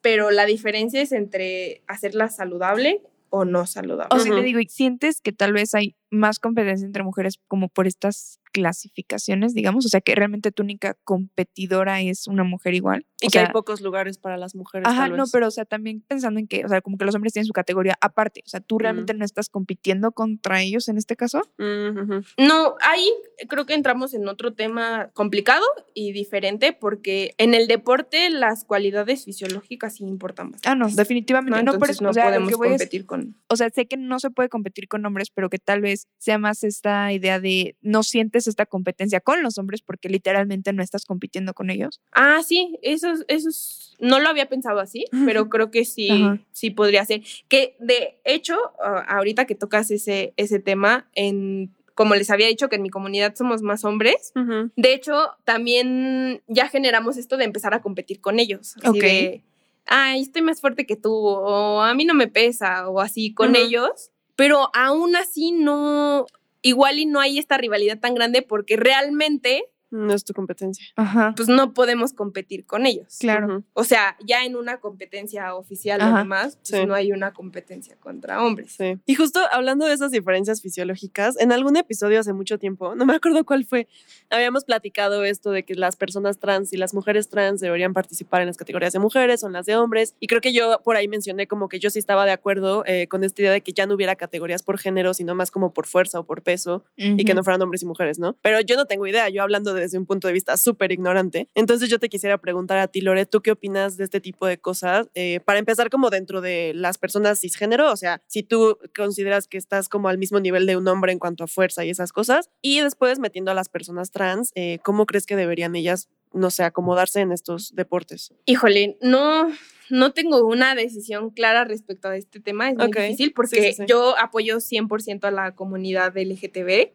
[0.00, 4.08] Pero la diferencia es entre hacerla saludable o no saludable.
[4.10, 4.40] O sea, Ujú.
[4.40, 8.40] te digo, ¿y sientes que tal vez hay más competencia entre mujeres como por estas
[8.52, 9.84] clasificaciones, digamos?
[9.86, 13.06] O sea, que realmente tu única competidora es una mujer igual.
[13.20, 14.86] Y O que hay pocos lugares para las mujeres.
[14.88, 17.14] Ajá, tal no, pero o sea, también pensando en que, o sea, como que los
[17.14, 18.42] hombres tienen su categoría aparte.
[18.46, 21.42] O sea, tú realmente no estás compitiendo contra ellos en este caso.
[21.58, 22.46] Mm.
[22.46, 23.06] No, ahí
[23.48, 29.24] creo que entramos en otro tema complicado y diferente porque en el deporte las cualidades
[29.24, 30.68] fisiológicas sí importan bastante.
[30.68, 31.62] Ah, no, definitivamente.
[31.62, 31.72] ¿no?
[31.72, 33.36] No, no o sea, lo podemos es- competir con...
[33.48, 36.38] o sea, sé que no se puede competir con hombres, pero que tal vez sea
[36.38, 41.04] más esta idea de no sientes esta competencia con los hombres porque literalmente no estás
[41.04, 42.00] compitiendo con ellos.
[42.12, 46.08] Ah, sí, eso, es- eso es- no lo había pensado así, pero creo que sí,
[46.52, 47.22] sí podría ser.
[47.48, 52.68] Que de hecho, ah, ahorita que tocas ese, ese tema, en, como les había dicho
[52.68, 54.32] que en mi comunidad somos más hombres,
[54.76, 58.76] de hecho, también ya generamos esto de empezar a competir con ellos.
[58.76, 59.02] Así Ok.
[59.02, 59.42] de,
[59.86, 63.56] ay, estoy más fuerte que tú, o a mí no me pesa, o así con
[63.56, 64.10] ellos.
[64.38, 66.26] Pero aún así no,
[66.62, 70.84] igual y no hay esta rivalidad tan grande porque realmente, No es tu competencia.
[70.96, 71.32] Ajá.
[71.36, 73.16] pues no podemos competir con ellos.
[73.20, 73.62] Claro.
[73.72, 76.86] O sea, ya en una competencia oficial o Ajá, demás, pues sí.
[76.86, 78.74] no hay una competencia contra hombres.
[78.76, 78.98] Sí.
[79.06, 83.14] Y justo hablando de esas diferencias fisiológicas, en algún episodio hace mucho tiempo, no me
[83.14, 83.88] acuerdo cuál fue,
[84.30, 88.48] habíamos platicado esto de que las personas trans y las mujeres trans deberían participar en
[88.48, 90.14] las categorías de mujeres o en las de hombres.
[90.20, 93.06] Y creo que yo por ahí mencioné como que yo sí estaba de acuerdo eh,
[93.08, 95.86] con esta idea de que ya no hubiera categorías por género, sino más como por
[95.86, 98.36] fuerza o por peso y que no fueran hombres y mujeres, ¿no?
[98.42, 101.48] Pero yo no tengo idea, yo hablando desde un punto de vista súper ignorante.
[101.54, 104.58] Entonces yo te quisiera preguntar a ti, Lore, ¿tú qué opinas de este tipo de
[104.58, 105.08] cosas?
[105.14, 109.58] Eh, para empezar, como dentro de las personas cisgénero, o sea, si tú consideras que
[109.58, 112.50] estás como al mismo nivel de un hombre en cuanto a fuerza y esas cosas,
[112.60, 116.64] y después metiendo a las personas trans, eh, ¿cómo crees que deberían ellas no sé,
[116.64, 118.32] acomodarse en estos deportes?
[118.46, 119.48] Híjole, no,
[119.90, 123.84] no tengo una decisión clara respecto a este tema, es muy difícil porque sí, sí.
[123.86, 126.92] yo apoyo 100% a la comunidad LGTB,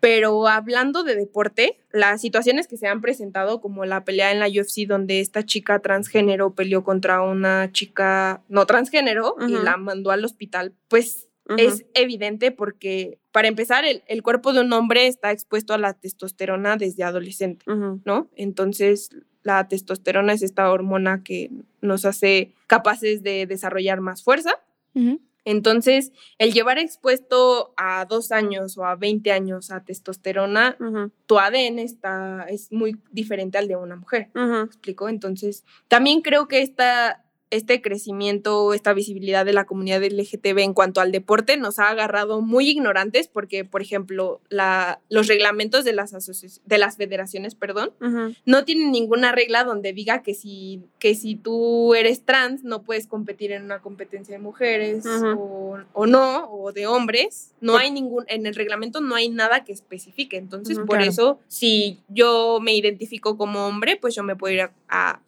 [0.00, 4.48] pero hablando de deporte, las situaciones que se han presentado, como la pelea en la
[4.48, 10.24] UFC donde esta chica transgénero peleó contra una chica no transgénero y la mandó al
[10.24, 11.28] hospital, pues
[11.58, 15.94] es evidente porque, para empezar, el, el cuerpo de un hombre está expuesto a la
[15.94, 17.64] testosterona desde adolescente.
[18.04, 18.28] ¿no?
[18.34, 19.10] Entonces,
[19.42, 24.60] la testosterona es esta hormona que nos hace capaces de desarrollar más fuerza.
[25.44, 31.38] Entonces, el llevar expuesto a dos años o a 20 años a testosterona, ujú, tu
[31.38, 34.30] ADN está, es muy diferente al de una mujer.
[34.34, 34.44] ujú.
[34.44, 35.08] ¿me explico?
[35.08, 41.00] Entonces, también creo que esta, este crecimiento, esta visibilidad de la comunidad LGTB en cuanto
[41.00, 46.10] al deporte nos ha agarrado muy ignorantes porque, por ejemplo, la, los reglamentos de las,
[46.64, 47.92] de las federaciones, perdón,
[48.44, 53.06] no tienen ninguna regla donde diga que si, que si tú eres trans no puedes
[53.06, 55.04] competir en una competencia de mujeres
[55.36, 57.52] o, o no, o de hombres.
[57.60, 60.36] No hay ningún, en el reglamento no hay nada que especifique.
[60.36, 61.04] Entonces, por Claro.
[61.10, 65.20] eso, si yo me identifico como hombre, pues yo me puedo ir a, a-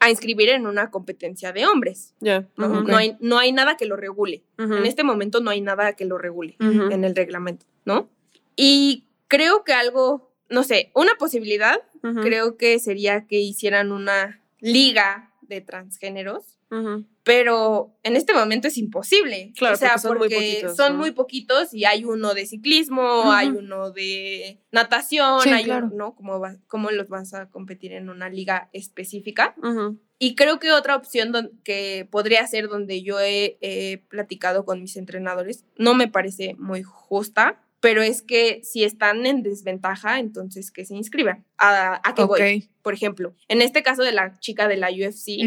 [0.00, 2.14] a inscribir en una competencia de hombres.
[2.20, 2.46] Ya.
[2.56, 2.82] ¿no?
[2.82, 4.42] No, hay, no hay nada que lo regule.
[4.58, 8.08] En este momento no hay nada que lo regule en el reglamento, ¿no?
[8.56, 11.80] Y creo que algo, no sé, una posibilidad
[12.22, 16.58] creo que sería que hicieran una liga de transgéneros,
[17.24, 19.52] pero en este momento es imposible.
[19.56, 20.98] Claro, o sea, porque son muy poquitos, son ¿no?
[20.98, 25.86] muy poquitos y hay uno de ciclismo, hay uno de natación, Sí, hay claro.
[25.86, 26.14] uno, ¿no?
[26.14, 29.54] ¿Cómo, va- ¿Cómo los vas a competir en una liga específica?
[30.18, 34.80] Y creo que otra opción don- que podría ser donde yo he, he platicado con
[34.82, 40.72] mis entrenadores, no me parece muy justa, pero es que si están en desventaja, entonces
[40.72, 41.44] que se inscriban.
[41.58, 42.40] ¿A, a qué voy?
[42.82, 45.38] Por ejemplo, en este caso de la chica de la UFC,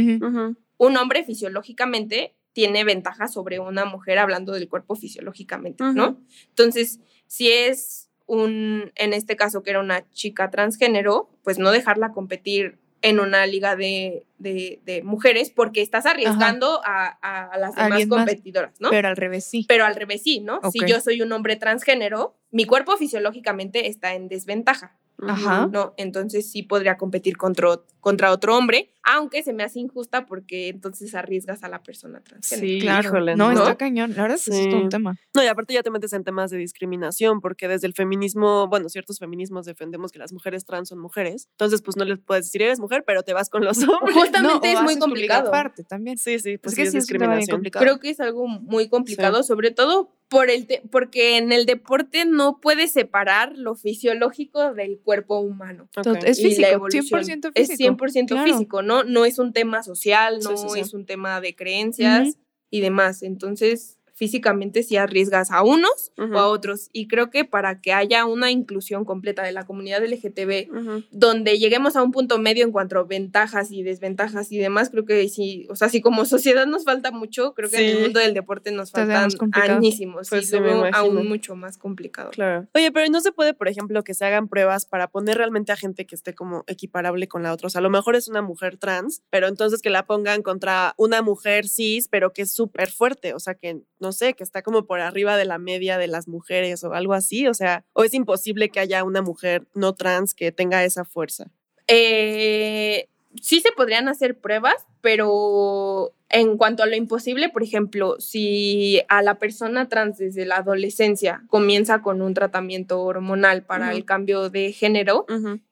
[0.78, 6.22] un hombre fisiológicamente tiene ventaja sobre una mujer hablando del cuerpo fisiológicamente, ¿no?
[6.50, 12.12] Entonces, si es un, en este caso que era una chica transgénero, pues no dejarla
[12.14, 18.00] competir en una liga de, de- de mujeres porque estás arriesgando a, a- las demás
[18.26, 18.90] competidoras, ¿no?
[18.92, 19.66] Pero al revés sí.
[19.68, 20.60] Pero al revés sí, ¿no?
[20.72, 24.98] Si yo soy un hombre transgénero, mi cuerpo fisiológicamente está en desventaja.
[25.30, 25.68] Ajá.
[25.72, 25.94] ¿no?
[25.98, 31.14] Entonces sí podría competir contra, contra otro hombre, aunque se me hace injusta porque entonces
[31.16, 32.68] arriesgas a la persona transgénero.
[32.68, 33.10] Sí, Claro.
[33.10, 33.60] híjole, no, ¿no?
[33.62, 34.14] está cañón.
[34.16, 34.84] La verdad es que eso es todo Sí.
[34.84, 35.16] un tema.
[35.36, 38.90] No, y aparte ya te metes en temas de discriminación, porque desde el feminismo, bueno,
[38.90, 41.48] ciertos feminismos defendemos que las mujeres trans son mujeres.
[41.52, 44.16] Entonces, pues no les puedes decir eres mujer, pero te vas con los hombres.
[44.16, 45.50] Justamente No, es muy complicado.
[45.50, 46.18] aparte también.
[46.18, 47.56] Sí, sí, pues es sí que es sí discriminación.
[47.58, 47.84] complicado.
[47.86, 52.24] Creo que es algo muy complicado, sobre todo por el te- porque en el deporte
[52.24, 55.90] no puedes separar lo fisiológico del cuerpo humano.
[56.26, 57.04] Es físico, evolución.
[57.06, 57.84] 100% Es físico.
[57.98, 58.48] 100% claro.
[58.54, 59.04] físico, ¿no?
[59.04, 60.80] No es un tema social, no sí, sí.
[60.80, 62.38] es un tema de creencias
[62.70, 63.24] y demás.
[63.24, 66.92] Entonces, físicamente sí arriesgas a unos o a otros.
[66.94, 71.04] Y creo que para que haya una inclusión completa de la comunidad LGTB, Ujú.
[71.10, 75.06] donde lleguemos a un punto medio en cuanto a ventajas y desventajas y demás, creo
[75.06, 78.20] que sí, o sea, si como sociedad nos falta mucho, creo que en el mundo
[78.20, 80.58] del deporte nos faltan añísimos Pues sí,
[80.94, 82.30] aún mucho más complicado.
[82.30, 82.68] Claro.
[82.76, 85.78] Oye, pero no se puede, por ejemplo, que se hagan pruebas para poner realmente a
[85.78, 87.66] gente que esté como equiparable con la otra.
[87.66, 90.94] O sea, a lo mejor es una mujer trans, pero entonces que la pongan contra
[90.98, 93.34] una mujer cis, pero que es súper fuerte.
[93.34, 96.28] O sea, que no sé, que está como por arriba de la media de las
[96.28, 97.48] mujeres o algo así.
[97.48, 101.52] O sea, o es imposible que haya una mujer no trans que tenga esa fuerza.
[101.88, 103.10] Eh,
[103.42, 109.22] sí se podrían hacer pruebas, pero en cuanto a lo imposible, por ejemplo, si a
[109.22, 114.72] la persona trans desde la adolescencia comienza con un tratamiento hormonal para el cambio de
[114.72, 115.26] género,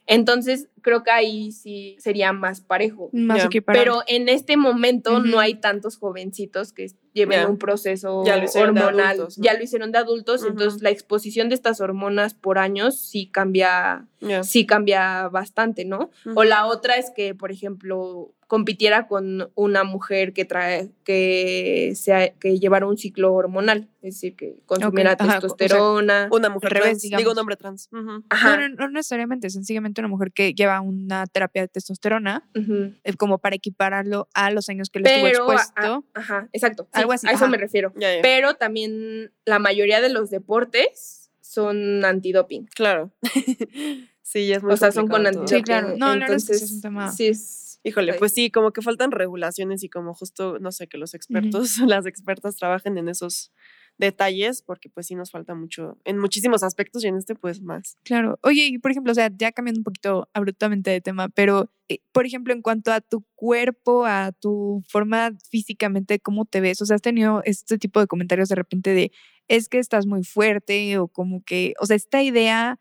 [0.05, 3.09] entonces creo que ahí sí sería más parejo.
[3.13, 3.47] Más.
[3.65, 8.75] Pero en este momento no hay tantos jovencitos que lleven un proceso Ya lo hicieron
[8.75, 9.07] de hormonal.
[9.11, 9.43] adultos, ¿no?
[9.43, 14.07] Ya lo hicieron de adultos, entonces la exposición de estas hormonas por años sí cambia,
[14.43, 16.09] sí cambia bastante, ¿no?
[16.35, 22.33] O la otra es que, por ejemplo, compitiera con una mujer que trae, que sea,
[22.33, 26.29] que llevara un ciclo hormonal, es decir, que consumiera ajá, o sea, testosterona.
[26.31, 27.01] Una mujer trans.
[27.03, 27.89] Digo, un hombre trans.
[28.31, 28.57] Ajá.
[28.57, 33.37] No, no, no necesariamente, sencillamente una mujer que lleva una terapia de testosterona eh, como
[33.37, 36.03] para equipararlo a los años que le estuvo expuesto.
[36.15, 36.85] a- ajá, exacto.
[36.85, 37.51] sí, Algo así, A eso ajá.
[37.51, 37.93] me refiero.
[37.97, 38.21] Ya, ya.
[38.23, 42.65] Pero también la mayoría de los deportes son antidoping.
[42.73, 43.11] Claro.
[44.23, 45.33] sí, ya es muy O sea, son con todo.
[45.47, 45.63] Sí, antidoping.
[45.63, 45.95] claro.
[45.97, 48.51] No, la verdad es que sí es Entonces, un tema- sí es- Híjole, pues sí,
[48.51, 52.97] como que faltan regulaciones y como justo, no sé, que los expertos, las expertas trabajen
[52.97, 53.51] en esos
[53.97, 57.97] detalles, porque pues sí nos falta mucho en muchísimos aspectos y en este pues más.
[58.03, 58.39] Claro.
[58.43, 61.99] Oye, y por ejemplo, o sea, ya cambiando un poquito abruptamente de tema, pero eh,
[62.11, 66.81] por ejemplo, en cuanto a tu cuerpo, a tu forma físicamente, ¿cómo te ves?
[66.81, 69.11] O sea, has tenido este tipo de comentarios de repente de,
[69.47, 72.79] es que estás muy fuerte o como que, o sea, esta idea,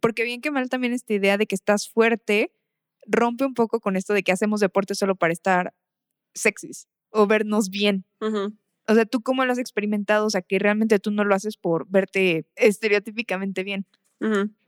[0.00, 2.52] porque bien que mal también esta idea de que estás fuerte,
[3.06, 5.74] rompe un poco con esto de que hacemos deporte solo para estar
[6.34, 8.04] sexys o vernos bien.
[8.88, 10.26] O sea, ¿tú cómo lo has experimentado?
[10.26, 13.86] O sea, que realmente tú no lo haces por verte estereotípicamente bien.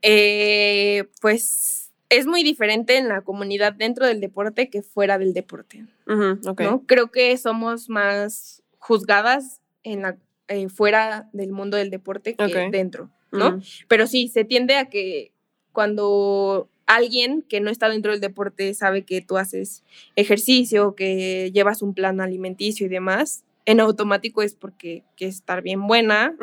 [0.01, 5.85] Eh, pues es muy diferente en la comunidad dentro del deporte que fuera del deporte.
[6.07, 6.61] Ujú, ok.
[6.61, 6.83] ¿no?
[6.85, 10.17] Creo que somos más juzgadas en la,
[10.47, 13.59] eh, fuera del mundo del deporte que dentro, ¿no?
[13.87, 15.31] Pero sí, se tiende a que
[15.71, 19.83] cuando alguien que no está dentro del deporte sabe que tú haces
[20.15, 25.87] ejercicio, que llevas un plan alimenticio y demás, en automático es porque quieres estar bien
[25.87, 26.35] buena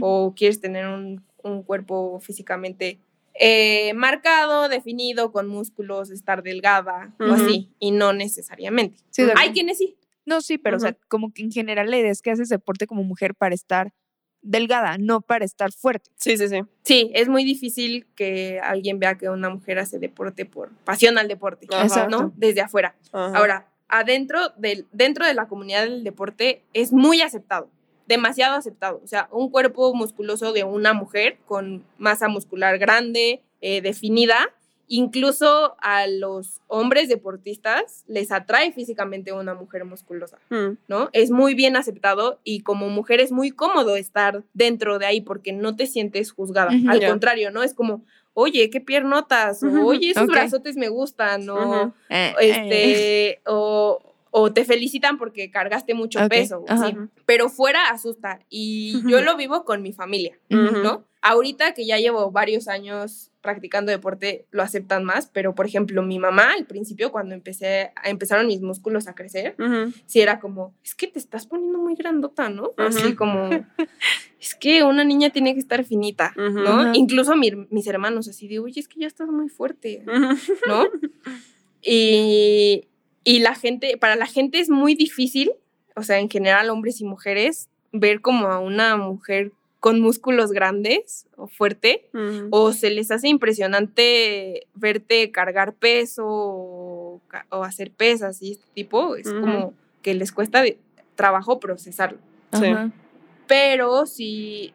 [0.00, 2.98] o quieres tener un, un cuerpo físicamente
[3.40, 8.98] eh, marcado, definido, con músculos, estar delgada o así, y no necesariamente.
[9.10, 9.96] Sí, Hay quienes sí.
[10.26, 12.86] No, sí, pero o sea, como que en general la idea es que haces deporte
[12.86, 13.94] como mujer para estar
[14.42, 16.10] delgada, no para estar fuerte.
[16.16, 16.60] Sí, sí, sí.
[16.84, 21.28] Sí, es muy difícil que alguien vea que una mujer hace deporte por pasión al
[21.28, 22.08] deporte, Ajá.
[22.08, 22.32] ¿no?
[22.36, 22.94] Desde afuera.
[23.12, 23.36] Ajá.
[23.36, 27.70] Ahora, adentro del, dentro de la comunidad del deporte es muy aceptado,
[28.06, 29.00] demasiado aceptado.
[29.02, 34.38] O sea, un cuerpo musculoso de una mujer con masa muscular grande, eh, definida,
[34.88, 40.38] incluso a los hombres deportistas les atrae físicamente una mujer musculosa.
[40.50, 41.10] Mm, ¿no?
[41.12, 45.52] Es muy bien aceptado y como mujer es muy cómodo estar dentro de ahí porque
[45.52, 46.70] no te sientes juzgada.
[46.88, 47.62] Al contrario, ¿no?
[47.62, 51.92] Es como, oye, qué piernotas, oye, esos brazotes me gustan, o, Ujú.
[52.08, 53.98] Eh, este, o,
[54.30, 56.96] o te felicitan porque cargaste mucho Ok, peso, sí.
[57.26, 60.78] Pero fuera asusta y yo lo vivo con mi familia, Ujú.
[60.82, 61.04] ¿no?
[61.20, 66.18] Ahorita que ya llevo varios años practicando deporte, lo aceptan más, pero por ejemplo, mi
[66.18, 69.92] mamá al principio cuando empecé, empezaron mis músculos a crecer, Ujú.
[70.06, 72.70] sí era como, es que te estás poniendo muy grandota, ¿no?
[72.76, 73.48] Así como,
[74.40, 76.32] es que una niña tiene que estar finita.
[76.36, 76.94] ¿no?
[76.94, 80.04] Incluso mi- mis hermanos así de, oye, es que ya estás muy fuerte.
[80.66, 80.86] ¿no?
[81.82, 82.84] y,
[83.24, 85.52] y la gente, para la gente es muy difícil,
[85.96, 91.26] o sea, en general hombres y mujeres, ver como a una mujer con músculos grandes
[91.36, 92.08] o fuerte,
[92.50, 99.32] o se les hace impresionante verte cargar peso o, hacer pesas y este tipo, es
[99.32, 100.78] como que les cuesta de-
[101.14, 102.18] trabajo procesarlo.
[103.46, 104.72] Pero sí,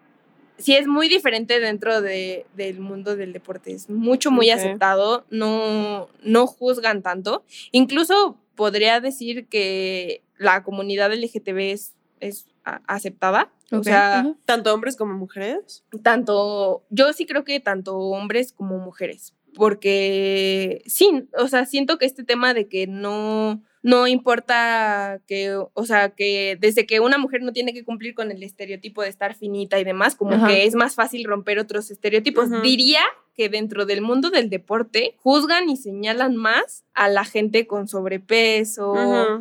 [0.58, 6.08] sí es muy diferente dentro de- del mundo del deporte, es mucho, muy aceptado, no,
[6.24, 7.44] no juzgan tanto.
[7.72, 13.52] Incluso podría decir que la comunidad LGTB es, es aceptada.
[13.72, 14.36] O sea.
[14.46, 15.84] Tanto hombres como mujeres.
[16.04, 22.06] tanto, yo sí creo que tanto hombres como mujeres, porque sí, o sea, siento que
[22.06, 27.42] este tema de que no, no importa que, o sea, que desde que una mujer
[27.42, 30.48] no tiene que cumplir con el estereotipo de estar finita y demás, como Ajá.
[30.48, 32.50] que es más fácil romper otros estereotipos.
[32.62, 33.02] Diría
[33.36, 38.94] que dentro del mundo del deporte juzgan y señalan más a la gente con sobrepeso.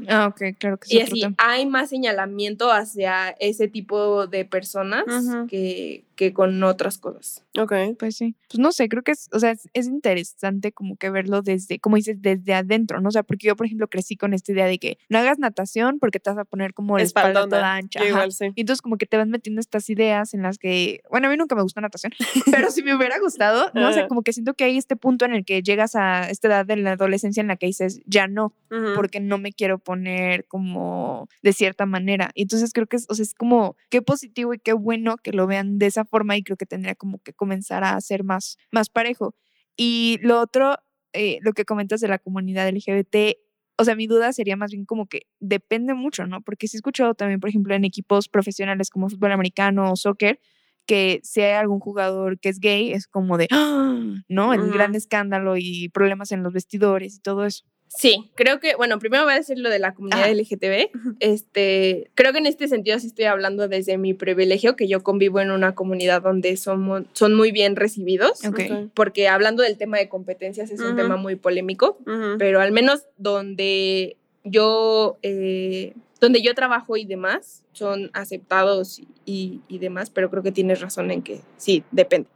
[0.08, 1.34] Ah, ok, claro que es y así tema.
[1.38, 5.04] hay más señalamiento hacia ese tipo de personas
[5.48, 7.44] que, que con otras cosas.
[7.58, 7.72] Ok.
[7.98, 11.10] Pues sí, pues no sé, creo que es, o sea, es, es interesante como que
[11.10, 13.08] verlo desde, como dices, desde adentro, ¿no?
[13.08, 15.98] O sea, porque yo, por ejemplo, crecí con esta idea de que no hagas natación
[15.98, 17.56] porque te vas a poner como la espalda Espaldona.
[17.56, 18.00] toda ancha.
[18.00, 18.52] Yo igual sí.
[18.54, 21.36] Y entonces como que te vas metiendo estas ideas en las que, bueno, a mí
[21.36, 22.12] nunca me gustó natación,
[22.50, 23.88] pero si me hubiera gustado, ¿no?
[23.88, 26.48] O sea, como que siento que hay este punto en el que llegas a esta
[26.48, 28.94] edad de la adolescencia en la que dices, ya no, Ujú.
[28.94, 32.30] porque no me quiero poner como de cierta manera.
[32.34, 35.32] Y entonces creo que es, o sea, es como qué positivo y qué bueno que
[35.32, 38.58] lo vean de esa forma y creo que tendría como que comenzar a ser más,
[38.70, 39.34] más parejo.
[39.76, 40.76] Y lo otro,
[41.14, 43.38] eh, lo que comentas de la comunidad LGBT,
[43.78, 46.42] o sea, mi duda sería más bien como que depende mucho, ¿no?
[46.42, 50.38] Porque sí he escuchado también, por ejemplo, en equipos profesionales como fútbol americano o soccer,
[50.86, 53.98] que si hay algún jugador que es gay, es como de, ¡ah!
[54.28, 54.52] ¿no?
[54.54, 57.64] El gran escándalo y problemas en los vestidores y todo eso.
[57.96, 60.32] Sí, creo que, bueno, primero voy a decir lo de la comunidad Ajá.
[60.32, 60.90] LGTB.
[61.20, 65.40] Este, creo que en este sentido sí estoy hablando desde mi privilegio, que yo convivo
[65.40, 68.60] en una comunidad donde somos, son muy bien recibidos, Ok.
[68.70, 68.90] Ok.
[68.94, 71.98] porque hablando del tema de competencias es un tema muy polémico,
[72.38, 79.78] pero al menos donde yo, eh, donde yo trabajo y demás, son aceptados y, y
[79.78, 82.28] demás, pero creo que tienes razón en que sí, depende.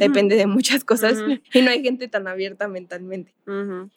[0.00, 1.18] Depende de muchas cosas
[1.54, 3.34] y no hay gente tan abierta mentalmente.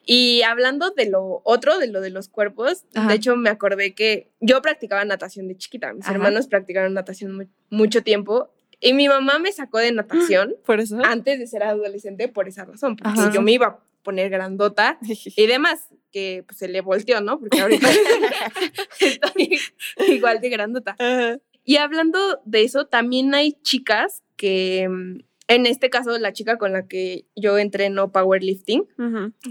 [0.05, 3.07] Y hablando de lo otro, de lo de los cuerpos, Ajá.
[3.09, 6.13] de hecho me acordé que yo practicaba natación de chiquita, mis Ajá.
[6.13, 10.97] hermanos practicaron natación mu- mucho tiempo y mi mamá me sacó de natación Por eso.
[11.03, 13.31] antes de ser adolescente por esa razón, porque Ajá.
[13.31, 14.99] yo me iba poner grandota
[15.35, 17.39] y demás, que pues, se le volteó, ¿no?
[17.39, 17.89] Porque ahorita
[18.99, 19.59] estoy
[20.07, 20.95] igual de grandota.
[21.63, 24.89] Y hablando de eso, también hay chicas que,
[25.47, 28.87] en este caso, la chica con la que yo entreno powerlifting,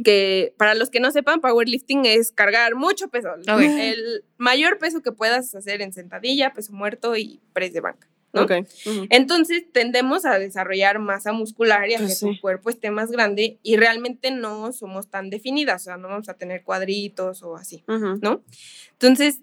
[0.02, 3.28] que para los que no sepan, powerlifting es cargar mucho peso.
[3.46, 8.09] El mayor peso que puedas hacer en sentadilla, peso muerto y press de banca.
[8.32, 8.42] ¿No?
[8.42, 8.52] Ok.
[8.86, 9.06] Ujú.
[9.10, 12.38] Entonces tendemos a desarrollar masa muscular y a que Pues tu sí.
[12.40, 16.34] cuerpo esté más grande y realmente no somos tan definidas, o sea, no vamos a
[16.34, 18.18] tener cuadritos o así, Ujú.
[18.22, 18.42] ¿no?
[18.92, 19.40] Entonces,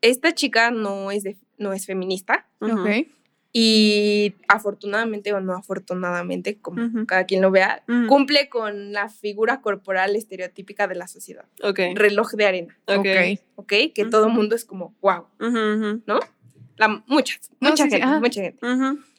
[0.00, 2.80] esta chica no es, de- no es feminista Ujú.
[2.80, 2.88] Ok.
[3.52, 10.14] y afortunadamente o no afortunadamente, como cada quien lo vea, cumple con la figura corporal
[10.14, 11.44] estereotípica de la sociedad.
[11.62, 11.80] Ok.
[11.94, 13.06] Reloj de arena, Ok.
[13.56, 13.72] Ok.
[13.94, 16.00] Que todo el mundo es como, wow, ujú.
[16.80, 18.58] La, muchas, No, mucha sí, sí, gente, mucha gente.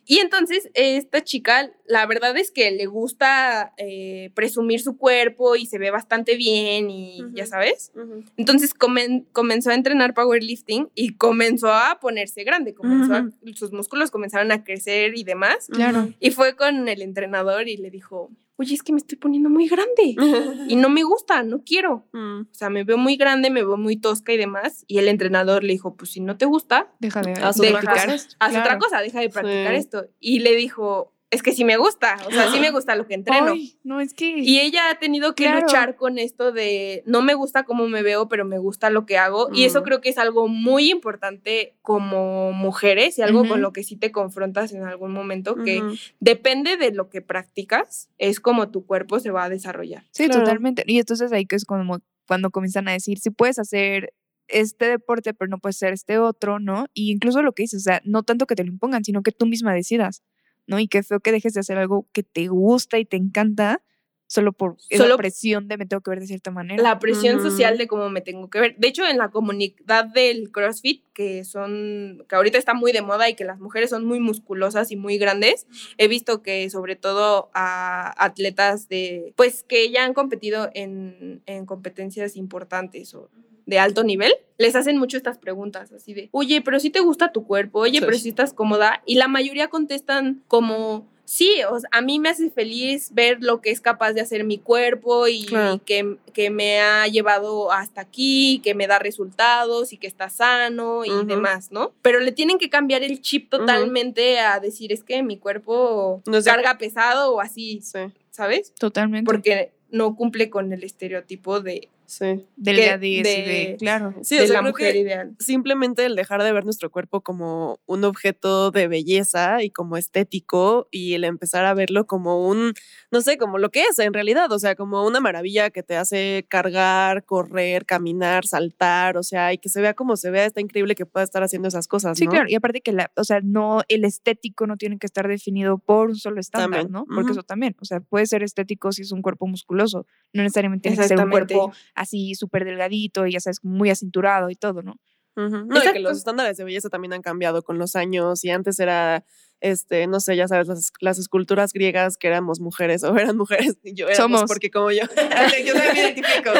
[0.08, 5.68] Y entonces esta chica, la verdad es que le gusta eh, presumir su cuerpo y
[5.68, 7.92] se ve bastante bien y ya sabes.
[8.36, 14.10] Entonces comen- comenzó a entrenar powerlifting y comenzó a ponerse grande, comenzó a- sus músculos
[14.12, 15.68] comenzaron a crecer y demás.
[15.72, 16.10] Claro.
[16.20, 18.32] Y fue con el entrenador y le dijo,
[18.62, 20.16] oye, es que me estoy poniendo muy grande
[20.68, 22.08] y no me gusta, no quiero.
[22.14, 22.42] Mm.
[22.42, 24.86] O sea, me veo muy grande, me veo muy tosca y demás.
[24.88, 27.94] Y el entrenador le dijo, pues si no te gusta, Deja de, Haz de otra
[27.94, 28.14] cosa.
[28.14, 28.60] haz Claro.
[28.60, 29.80] otra cosa, deja de practicar Sí.
[29.80, 30.06] esto.
[30.20, 33.16] Y le dijo, es que sí me gusta, o sea, sí me gusta lo que
[33.16, 33.54] entreno.
[33.54, 34.38] Ay, no, es que.
[34.40, 35.62] Y ella ha tenido que Claro.
[35.62, 39.18] luchar con esto de no me gusta cómo me veo, pero me gusta lo que
[39.18, 39.50] hago.
[39.54, 39.84] Y eso Mm.
[39.84, 44.12] creo que es algo muy importante como mujeres y algo con lo que sí te
[44.12, 45.82] confrontas en algún momento, que
[46.20, 50.04] depende de lo que practicas, es como tu cuerpo se va a desarrollar.
[50.12, 50.42] Sí, Claro.
[50.42, 50.84] totalmente.
[50.86, 54.14] Y entonces ahí que es como cuando comienzan a decir, si puedes hacer
[54.48, 56.86] este deporte, pero no puedes hacer este otro, ¿no?
[56.94, 59.32] Y incluso lo que dices, o sea, no tanto que te lo impongan, sino que
[59.32, 60.24] tú misma decidas,
[60.68, 60.80] ¿no?
[60.80, 63.82] Y qué feo que dejes de hacer algo que te gusta y te encanta
[64.28, 66.82] solo por esa Solo- presión de me tengo que ver de cierta manera.
[66.82, 68.76] La presión social de cómo me tengo que ver.
[68.78, 73.28] De hecho, en la comunidad del CrossFit, que son, que ahorita está muy de moda
[73.28, 77.50] y que las mujeres son muy musculosas y muy grandes, he visto que sobre todo
[77.54, 83.30] a atletas de, pues que ya han competido en, en competencias importantes o
[83.66, 87.32] de alto nivel, les hacen mucho estas preguntas, así de, oye, pero si te gusta
[87.32, 88.06] tu cuerpo, oye, Sí.
[88.06, 92.30] pero si estás cómoda, y la mayoría contestan como, sí, o sea, a mí me
[92.30, 95.48] hace feliz ver lo que es capaz de hacer mi cuerpo y
[95.86, 101.06] que, que me ha llevado hasta aquí, que me da resultados y que está sano
[101.06, 101.94] y demás, ¿no?
[102.02, 106.44] Pero le tienen que cambiar el chip totalmente a decir, es que mi cuerpo No
[106.44, 108.00] carga pesado o así, Sí,
[108.30, 108.74] ¿sabes?
[108.76, 109.26] Totalmente.
[109.26, 112.46] Porque no cumple con el estereotipo de, sí.
[112.56, 114.14] Delgadez y de- de, claro.
[114.24, 115.36] Sí, de o sea, la creo mujer que ideal.
[115.40, 120.88] simplemente el dejar de ver nuestro cuerpo como un objeto de belleza y como estético
[120.92, 122.74] y el empezar a verlo como un,
[123.12, 125.98] no sé, como lo que es en realidad, o sea, como una maravilla que te
[125.98, 130.62] hace cargar, correr, caminar, saltar, o sea, y que se vea como se vea, está
[130.62, 132.32] increíble que pueda estar haciendo esas cosas, Sí, ¿no?
[132.32, 132.50] claro.
[132.50, 136.10] Y aparte que la, o sea, no, el estético no tiene que estar definido por
[136.10, 137.06] un solo estándar, También, ¿no?
[137.14, 140.90] Porque eso también, o sea, puede ser estético si es un cuerpo musculoso, no necesariamente
[140.90, 144.82] tiene que ser un cuerpo así súper delgadito y ya sabes, muy acinturado y todo,
[144.84, 144.96] ¿no?
[145.36, 148.80] No, y que los estándares de belleza también han cambiado con los años y antes
[148.80, 149.24] era,
[149.62, 153.78] este, no sé, ya sabes, las, las esculturas griegas que éramos mujeres o eran mujeres
[153.84, 154.44] y yo éramos Somos.
[154.48, 155.02] porque como yo,
[155.66, 156.52] yo me identifico.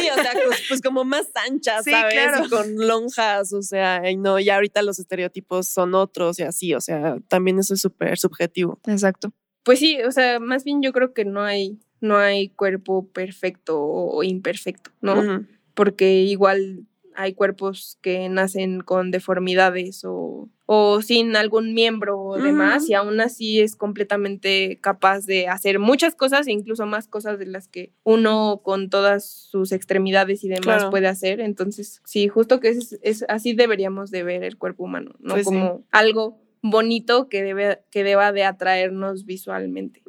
[0.00, 2.14] Sí, o sea, pues, pues como más anchas, Sí, ¿sabes?
[2.14, 2.44] claro.
[2.48, 6.80] Con lonjas, o sea, y no, y ahorita los estereotipos son otros y así, o
[6.80, 8.80] sea, también eso es súper subjetivo.
[8.86, 9.32] Exacto.
[9.64, 13.80] Pues sí, o sea, más bien yo creo que no hay, no hay cuerpo perfecto
[13.80, 15.46] o imperfecto, ¿no?
[15.74, 22.88] Porque igual hay cuerpos que nacen con deformidades o, o sin algún miembro o demás,
[22.88, 27.46] y aún así es completamente capaz de hacer muchas cosas e incluso más cosas de
[27.46, 30.90] las que uno con todas sus extremidades y demás Claro.
[30.90, 31.40] puede hacer.
[31.40, 35.46] Entonces, sí, justo que es, es así deberíamos de ver el cuerpo humano, no Pues
[35.46, 35.52] sí.
[35.52, 40.02] como algo bonito que debe que deba de atraernos visualmente.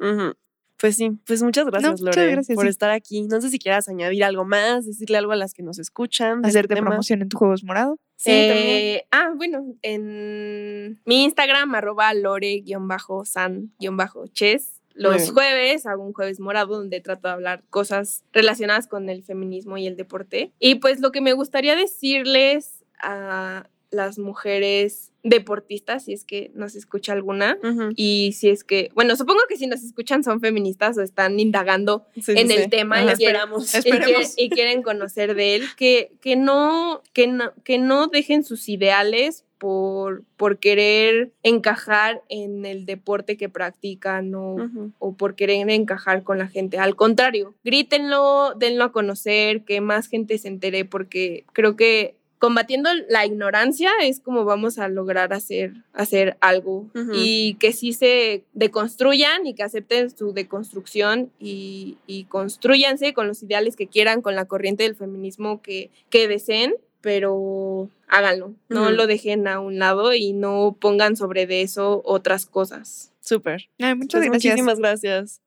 [0.78, 2.70] Pues sí, pues muchas gracias, muchas Lore, gracias, por sí.
[2.70, 3.22] estar aquí.
[3.22, 6.42] No sé si quieras añadir algo más, decirle algo a las que nos escuchan.
[6.42, 6.88] de este Hacerte tema.
[6.88, 7.98] promoción en tu Juegos Morado.
[8.16, 8.68] Sí, también.
[8.68, 17.00] Eh, ah, bueno, en mi Instagram, arroba lore-san-ches, los jueves, hago un jueves morado donde
[17.00, 20.52] trato de hablar cosas relacionadas con el feminismo y el deporte.
[20.60, 26.74] Y pues lo que me gustaría decirles a las mujeres deportistas, si es que nos
[26.76, 27.56] escucha alguna,
[27.96, 32.04] y si es que, bueno, supongo que si nos escuchan son feministas o están indagando
[32.20, 32.54] Sí, en sí.
[32.56, 33.12] el tema y Ajá.
[33.14, 33.74] Esperamos.
[33.74, 38.44] y quieren, y quieren conocer de él, que, que, no, que, no, que no dejen
[38.44, 44.56] sus ideales por, por querer encajar en el deporte que practican o,
[44.98, 46.76] o por querer encajar con la gente.
[46.76, 52.90] Al contrario, grítenlo, denlo a conocer, que más gente se entere, porque creo que combatiendo
[53.08, 59.46] la ignorancia es como vamos a lograr hacer, hacer algo y que sí se deconstruyan
[59.46, 64.44] y que acepten su deconstrucción y, y construyanse con los ideales que quieran, con la
[64.44, 70.34] corriente del feminismo que, que deseen, pero háganlo, no lo dejen a un lado y
[70.34, 73.10] no pongan sobre de eso otras cosas.
[73.22, 73.70] Súper.
[73.78, 74.30] Muchas Pues gracias.
[74.52, 75.40] Muchísimas gracias.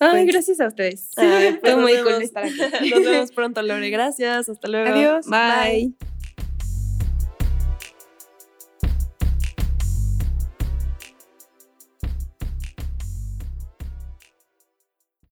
[0.00, 1.10] Ay, Pues- gracias a ustedes.
[1.16, 2.12] Ay, pues nos muy vemos.
[2.12, 2.58] cool estar aquí.
[2.90, 3.88] Nos vemos pronto, Lore.
[3.90, 4.48] Gracias.
[4.48, 4.90] Hasta luego.
[4.92, 5.26] Adiós.
[5.28, 5.94] Bye.